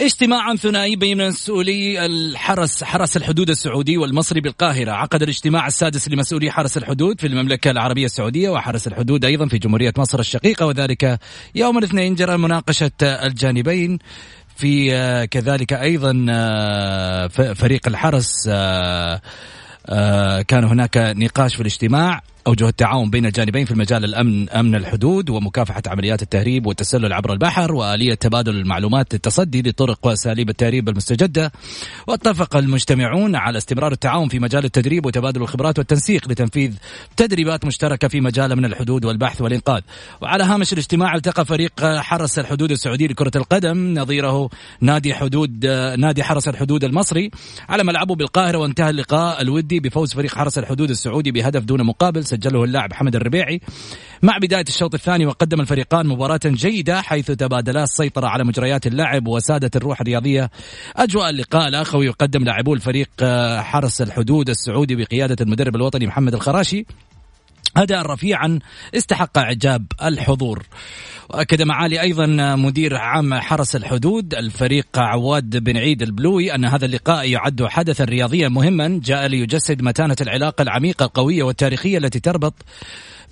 [0.00, 4.92] اجتماع ثنائي بين مسؤولي الحرس حرس الحدود السعودي والمصري بالقاهرة.
[4.92, 9.92] عقد الاجتماع السادس لمسؤولي حرس الحدود في المملكة العربية السعودية وحرس الحدود أيضا في جمهورية
[9.98, 11.18] مصر الشقيقة وذلك
[11.54, 13.98] يوم الاثنين جرى مناقشة الجانبين
[14.56, 19.20] في آه، كذلك أيضا آه، فريق الحرس آه،
[20.42, 22.22] كان هناك نقاش في الاجتماع.
[22.46, 27.74] أوجه التعاون بين الجانبين في المجال الأمن أمن الحدود ومكافحة عمليات التهريب والتسلل عبر البحر
[27.74, 31.52] وآلية تبادل المعلومات للتصدي لطرق وأساليب التهريب المستجدة.
[32.06, 36.74] واتفق المجتمعون على استمرار التعاون في مجال التدريب وتبادل الخبرات والتنسيق لتنفيذ
[37.16, 39.80] تدريبات مشتركة في مجال من الحدود والبحث والإنقاذ.
[40.20, 45.66] وعلى هامش الاجتماع التقى فريق حرس الحدود السعودي لكرة القدم نظيره نادي حدود
[45.98, 47.30] نادي حرس الحدود المصري.
[47.68, 52.24] على ملعبه بالقاهرة وانتهى اللقاء الودي بفوز فريق حرس الحدود السعودي بهدف دون مقابل.
[52.36, 53.60] سجله اللاعب حمد الربيعي.
[54.22, 59.76] مع بداية الشوط الثاني وقدم الفريقان مباراة جيدة حيث تبادلا السيطرة على مجريات اللعب وسادت
[59.76, 60.50] الروح الرياضية.
[60.96, 66.86] أجواء اللقاء الأخوي يقدم لاعبو الفريق آه، حرس الحدود السعودي بقيادة المدرب الوطني محمد الخراشي.
[67.76, 68.58] أداء رفيعا
[68.94, 70.66] استحق إعجاب الحضور.
[71.30, 77.28] وأكد معالي أيضا مدير عام حرس الحدود الفريق عواد بن عيد البلوي أن هذا اللقاء
[77.28, 82.54] يعد حدثا رياضيا مهما جاء ليجسد متانة العلاقة العميقة القوية والتاريخية التي تربط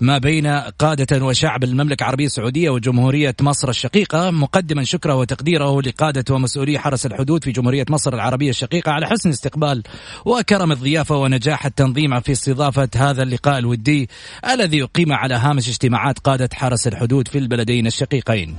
[0.01, 6.79] ما بين قادة وشعب المملكة العربية السعودية وجمهورية مصر الشقيقة مقدما شكره وتقديره لقادة ومسؤولي
[6.79, 9.83] حرس الحدود في جمهورية مصر العربية الشقيقة على حسن استقبال
[10.25, 14.09] وكرم الضيافة ونجاح التنظيم في استضافة هذا اللقاء الودي
[14.53, 18.55] الذي يقيم على هامش اجتماعات قادة حرس الحدود في البلدين الشقيقين.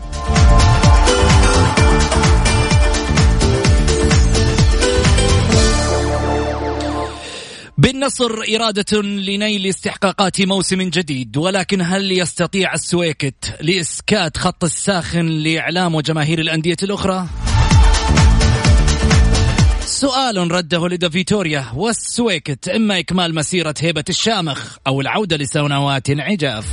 [7.79, 16.39] بالنصر إرادة لنيل استحقاقات موسم جديد ولكن هل يستطيع السويكت لإسكات خط الساخن لإعلام وجماهير
[16.39, 17.27] الأندية الأخرى؟
[19.81, 26.67] سؤال رده لدى فيتوريا والسويكت إما إكمال مسيرة هيبة الشامخ أو العودة لسنوات عجاف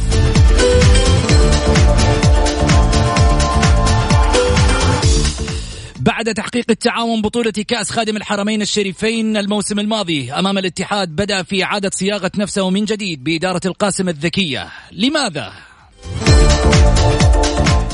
[6.03, 11.89] بعد تحقيق التعاون بطولة كأس خادم الحرمين الشريفين الموسم الماضي أمام الاتحاد بدأ في إعادة
[11.93, 14.69] صياغة نفسه من جديد بإدارة القاسم الذكية.
[14.91, 15.53] لماذا؟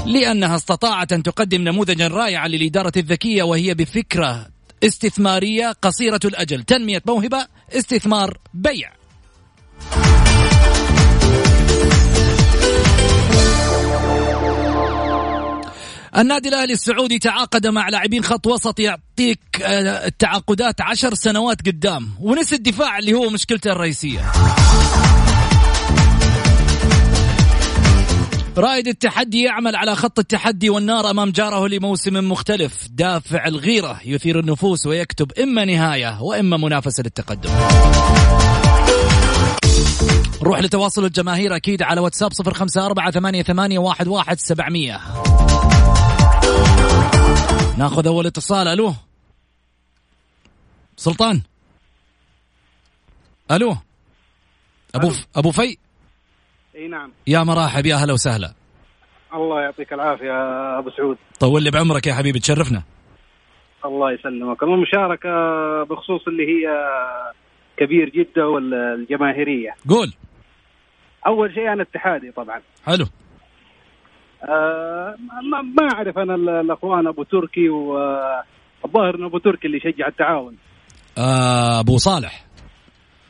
[0.06, 4.48] لأنها استطاعت أن تقدم نموذجا رائعا للإدارة الذكية وهي بفكرة
[4.84, 6.64] استثمارية قصيرة الأجل.
[6.64, 8.99] تنمية موهبة استثمار بيع.
[16.18, 22.56] النادي الأهلي السعودي تعاقد مع لاعبين خط وسط يعطيك آه، التعاقدات عشر سنوات قدام ونسي
[22.56, 24.32] الدفاع اللي هو مشكلته الرئيسية.
[28.58, 32.88] رائد التحدي يعمل على خط التحدي والنار أمام جاره لموسم مختلف.
[32.92, 37.50] دافع الغيرة يثير النفوس ويكتب إما نهاية وإما منافسة للتقدم.
[40.44, 45.02] روح لتواصل الجماهير أكيد على واتساب صفر خمسة أربعة ثمانية, ثمانية واحد, واحد سبعمية.
[47.80, 48.68] ناخذ أول اتصال.
[48.68, 48.94] ألو؟
[50.96, 51.42] سلطان؟
[53.52, 53.76] ألو؟
[54.96, 55.16] أبو ألو.
[55.36, 55.78] أبو في؟
[56.76, 57.12] إي نعم.
[57.28, 58.54] يا مراحب يا هلا وسهلا.
[59.34, 60.32] الله يعطيك العافية
[60.80, 61.18] أبو سعود.
[61.40, 62.84] طول لي بعمرك يا حبيبي تشرفنا.
[63.86, 64.64] الله يسلمك.
[64.64, 65.30] المشاركة
[65.84, 66.68] بخصوص اللي هي
[67.78, 69.76] كبير جدا والجماهيرية.
[69.90, 70.14] قول.
[71.28, 72.62] أول شيء أنا اتحادي طبعا.
[72.86, 73.06] حلو.
[74.44, 75.16] آه
[75.78, 80.56] ما أعرف أنا الأخوان أبو تركي والظاهر إنه أبو تركي اللي يشجع التعاون.
[81.18, 82.46] آه أبو صالح.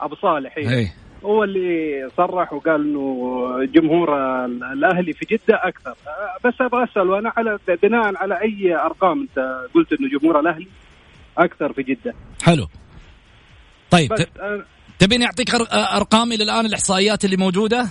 [0.02, 0.94] أبو صالح إيه.
[1.26, 5.92] هو اللي صرح وقال إنه جمهور الأهلي في جدة أكثر.
[5.92, 9.40] آه، بس أبغى أسأل وأنا على بناء على أي أرقام أنت
[9.76, 10.68] قلت إنه جمهور الأهلي
[11.38, 12.68] أكثر في جدة؟ حلو.
[13.92, 14.10] طيب
[15.00, 15.50] تبيني اعطيك
[15.96, 17.86] ارقام إلى الان الإحصائيات اللي موجودة؟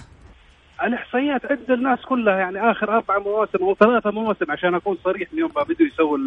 [0.82, 5.38] الإحصائيات عند الناس كلها يعني آخر أربع مواسم أو ثلاثة مواسم عشان أكون صريح من
[5.38, 6.18] يوم ما بدوا يسووا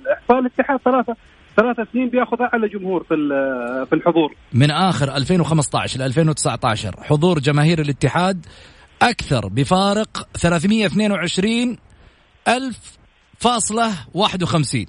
[0.00, 1.16] الإحصاء الاتحاد ثلاثة
[1.56, 3.14] ثلاث سنين بياخذ أعلى جمهور في
[3.88, 4.34] في الحضور.
[4.52, 8.46] من آخر 2015 ل 2019 حضور جماهير الاتحاد
[9.02, 11.76] أكثر بفارق 322
[12.48, 12.98] ألف
[13.38, 14.86] فاصلة 51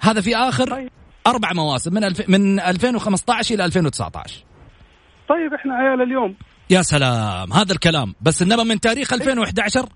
[0.00, 0.90] هذا في آخر طيب.
[1.26, 2.28] أربع مواسم من الف...
[2.28, 4.44] من 2015 إلى 2019
[5.28, 6.34] طيب إحنا عيال اليوم.
[6.70, 8.14] يا سلام هذا الكلام.
[8.20, 9.88] بس انما من تاريخ 2011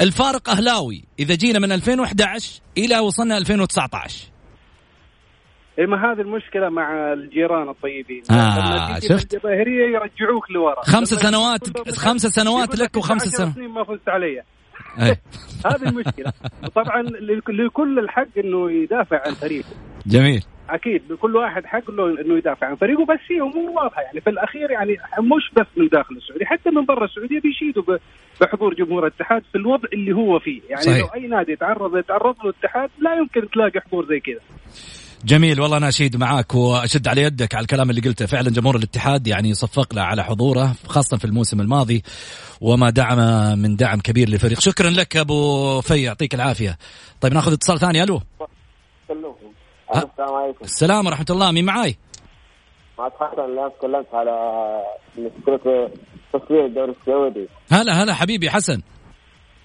[0.00, 4.32] الفارق أهلاوي إذا جينا من 2011 إلى وصلنا 2019
[5.78, 8.22] اي ما هذه المشكلة مع الجيران الطيبين.
[8.30, 10.82] آه شفت؟ الجماهيريه يرجعوك لورا.
[10.82, 13.58] خمس سنوات خمس سنوات لك وخمس سنوات.
[13.58, 14.42] ما فزت علي.
[15.66, 16.32] هذه المشكلة.
[16.74, 17.02] طبعا
[17.50, 19.68] لكل الحق إنه يدافع عن فريقه.
[20.06, 20.44] جميل.
[20.74, 24.02] أكيد كل واحد حق له إنه يدافع عن فريقه بس هي أمور واضحة.
[24.02, 27.98] يعني في الأخير يعني مش بس من داخل السعوديه حتى من برا السعودية بيشيدوا
[28.40, 30.60] بحضور جمهور الاتحاد في الوضع اللي هو فيه.
[30.68, 30.98] يعني صحيح.
[30.98, 34.40] لو أي نادي يتعرض يتعرض له الاتحاد لا يمكن تلاقي حضور زي كذا.
[35.24, 38.26] جميل والله أنا أشيد معاك وأشد على يدك على الكلام اللي قلته.
[38.26, 42.02] فعلا جمهور الاتحاد يعني يصفق له على حضوره خاصة في الموسم الماضي
[42.60, 43.18] وما دعم
[43.58, 44.60] من دعم كبير للفريق.
[44.60, 46.78] شكرا لك أبو في يعطيك العافية.
[47.20, 48.02] طيب نأخذ اتصال ثاني.
[48.02, 48.20] ألو.
[49.96, 50.64] السلام عليكم.
[50.64, 51.52] السلام ورحمة الله.
[51.52, 51.96] مين معاي؟
[52.98, 54.34] معك حسن اللي تكلمت على
[55.18, 55.90] مشكلة
[56.32, 57.48] تصوير الدوري السعودي.
[57.72, 58.82] هلا هلا حبيبي حسن.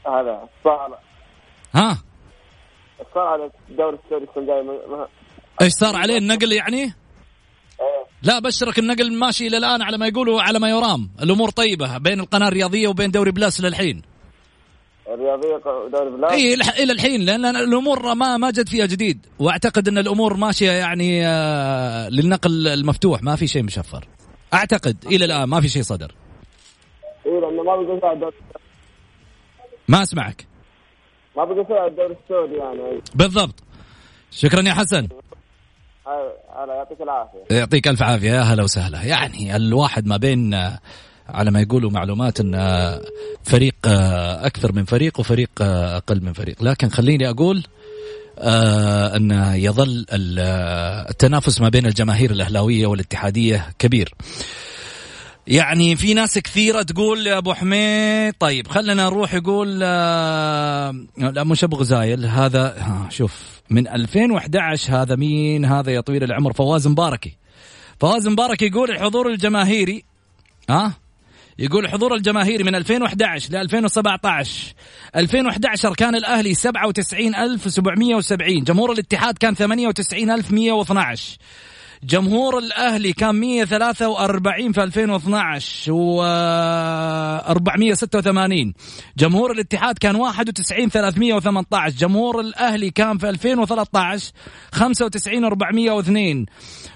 [0.07, 0.99] هذا صار.
[1.75, 1.97] ها؟
[3.13, 5.07] صار على الدوري السعودي السنة الجاية.
[5.61, 6.91] إيش صار عليه؟ النقل يعني؟ إيه.
[8.23, 11.09] لا بشرك النقل ماشي إلى الآن على ما يقولوا على ما يرام.
[11.23, 14.01] الأمور طيبة بين القناة الرياضية وبين دوري Plus للحين.
[15.14, 19.26] الرياضية دوري Plus؟ إي إلى الحين لأن الأمور ما ما جد فيها جديد.
[19.39, 23.24] وأعتقد أن الأمور ماشية يعني آه، للنقل المفتوح.
[23.24, 24.08] ما في شيء مشفر.
[24.53, 26.16] أعتقد إلى الآن ما في شيء صدر.
[27.26, 28.32] إي لأنه ما بقى
[29.88, 30.47] ما أسمعك.
[31.38, 33.01] ما بقى الدوري السعودي يعني.
[33.16, 33.55] بالضبط.
[34.32, 35.08] شكرا يا حسن.
[36.08, 37.55] هلا هلا يعطيك العافية.
[37.58, 38.32] يعطيك ألف عافية.
[38.32, 39.03] يا هلا وسهلا.
[39.03, 40.80] يعني الواحد ما بين آه،
[41.30, 42.53] على ما يقولوا معلومات إن
[43.43, 46.63] فريق آه، أكثر من فريق وفريق آه، أقل من فريق.
[46.63, 47.63] لكن خليني أقول
[48.39, 50.39] آه، إن يظل ال-
[51.09, 54.13] التنافس ما بين الجماهير الأهلاوية والاتحادية كبير.
[55.47, 61.75] يعني في ناس كثيرة تقول يا أبو حميد طيب خلينا نروح يقول لا مش أبو
[61.75, 67.38] غزايل هذا شوف من 2011 هذا مين هذا يا طويل العمر فواز مباركي.
[67.99, 70.03] فواز مبارك يقول الحضور الجماهيري
[70.69, 70.93] ها
[71.60, 74.74] يقول الحضور الجماهيري من 2011 ل 2017
[75.16, 81.38] 2011 كان الأهلي 97770 جمهور الاتحاد كان 98112
[82.03, 88.73] جمهور الأهلي كان 143 في 2012 و 486
[89.17, 94.31] جمهور الاتحاد كان 91 318 جمهور الأهلي كان في 2013
[94.71, 96.45] 95 402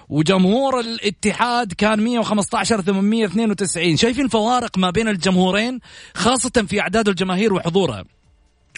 [0.10, 5.80] وجمهور الاتحاد كان 115 892 شايفين فوارق ما بين الجمهورين
[6.16, 8.04] خاصة في أعداد الجماهير وحضورها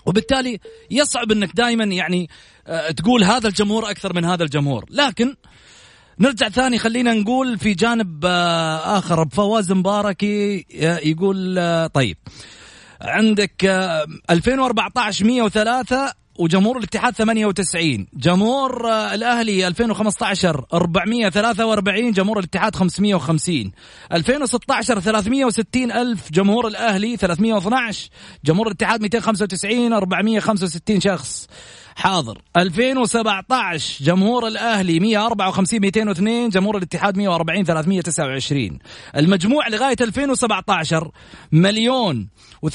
[0.05, 0.59] وبالتالي
[0.91, 2.29] يصعب إنك دائما يعني
[2.67, 4.85] آه، تقول هذا الجمهور أكثر من هذا الجمهور.
[4.89, 5.35] لكن
[6.19, 9.29] نرجع ثاني خلينا نقول في جانب آه، آخر.
[9.29, 12.17] فواز مباركي آه، يقول آه، طيب.
[13.01, 23.71] عندك آه، 2014 103 وجمهور الاتحاد 98 جمهور آه، الأهلي 2015 443 جمهور الاتحاد 550
[24.11, 28.09] 2016 360 ألف جمهور الأهلي 312
[28.45, 31.47] جمهور الاتحاد 295 465 شخص.
[31.95, 32.41] حاضر.
[32.57, 38.79] 2017 جمهور الأهلي 154 202 جمهور الاتحاد 140 329
[39.17, 41.11] المجموع لغاية 2017
[41.51, 42.29] مليون
[42.65, 42.71] و397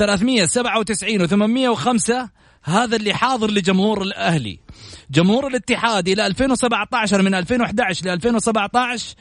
[1.21, 2.29] و805
[2.69, 4.59] هذا اللي حاضر لجمهور الأهلي.
[5.11, 9.15] جمهور الاتحاد إلى 2017 من 2011 ل 2017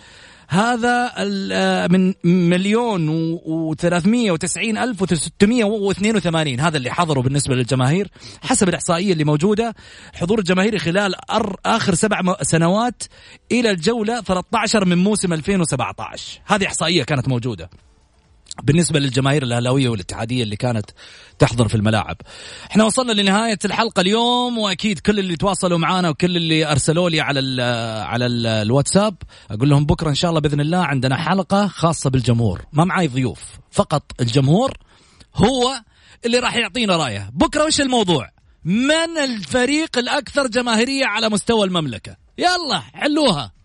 [0.49, 1.11] هذا
[1.51, 8.07] آه، من مليون و390 ألف و682 هذا اللي حضروا بالنسبة للجماهير
[8.41, 9.75] حسب الإحصائية اللي موجودة.
[10.13, 11.15] حضور الجماهيري خلال
[11.65, 13.03] آخر سبع سنوات
[13.51, 17.69] إلى الجولة 13 من موسم 2017 هذه إحصائية كانت موجودة.
[18.63, 20.85] بالنسبة للجماهير الأهلاوية والاتحادية اللي كانت
[21.39, 22.17] تحضر في الملاعب.
[22.71, 27.39] إحنا وصلنا لنهاية الحلقة اليوم وأكيد كل اللي تواصلوا معنا وكل اللي أرسلوا لي على
[27.39, 27.61] ال
[28.03, 29.15] على ال الواتساب
[29.51, 32.65] أقول لهم بكرة إن شاء الله بإذن الله عندنا حلقة خاصة بالجمهور.
[32.73, 33.41] ما معي ضيوف
[33.71, 34.73] فقط الجمهور
[35.35, 35.81] هو
[36.25, 37.29] اللي راح يعطينا رأيه.
[37.33, 38.29] بكرة وش الموضوع؟
[38.65, 43.56] من الفريق الأكثر جماهيرية على مستوى المملكة؟ يلا حلوها.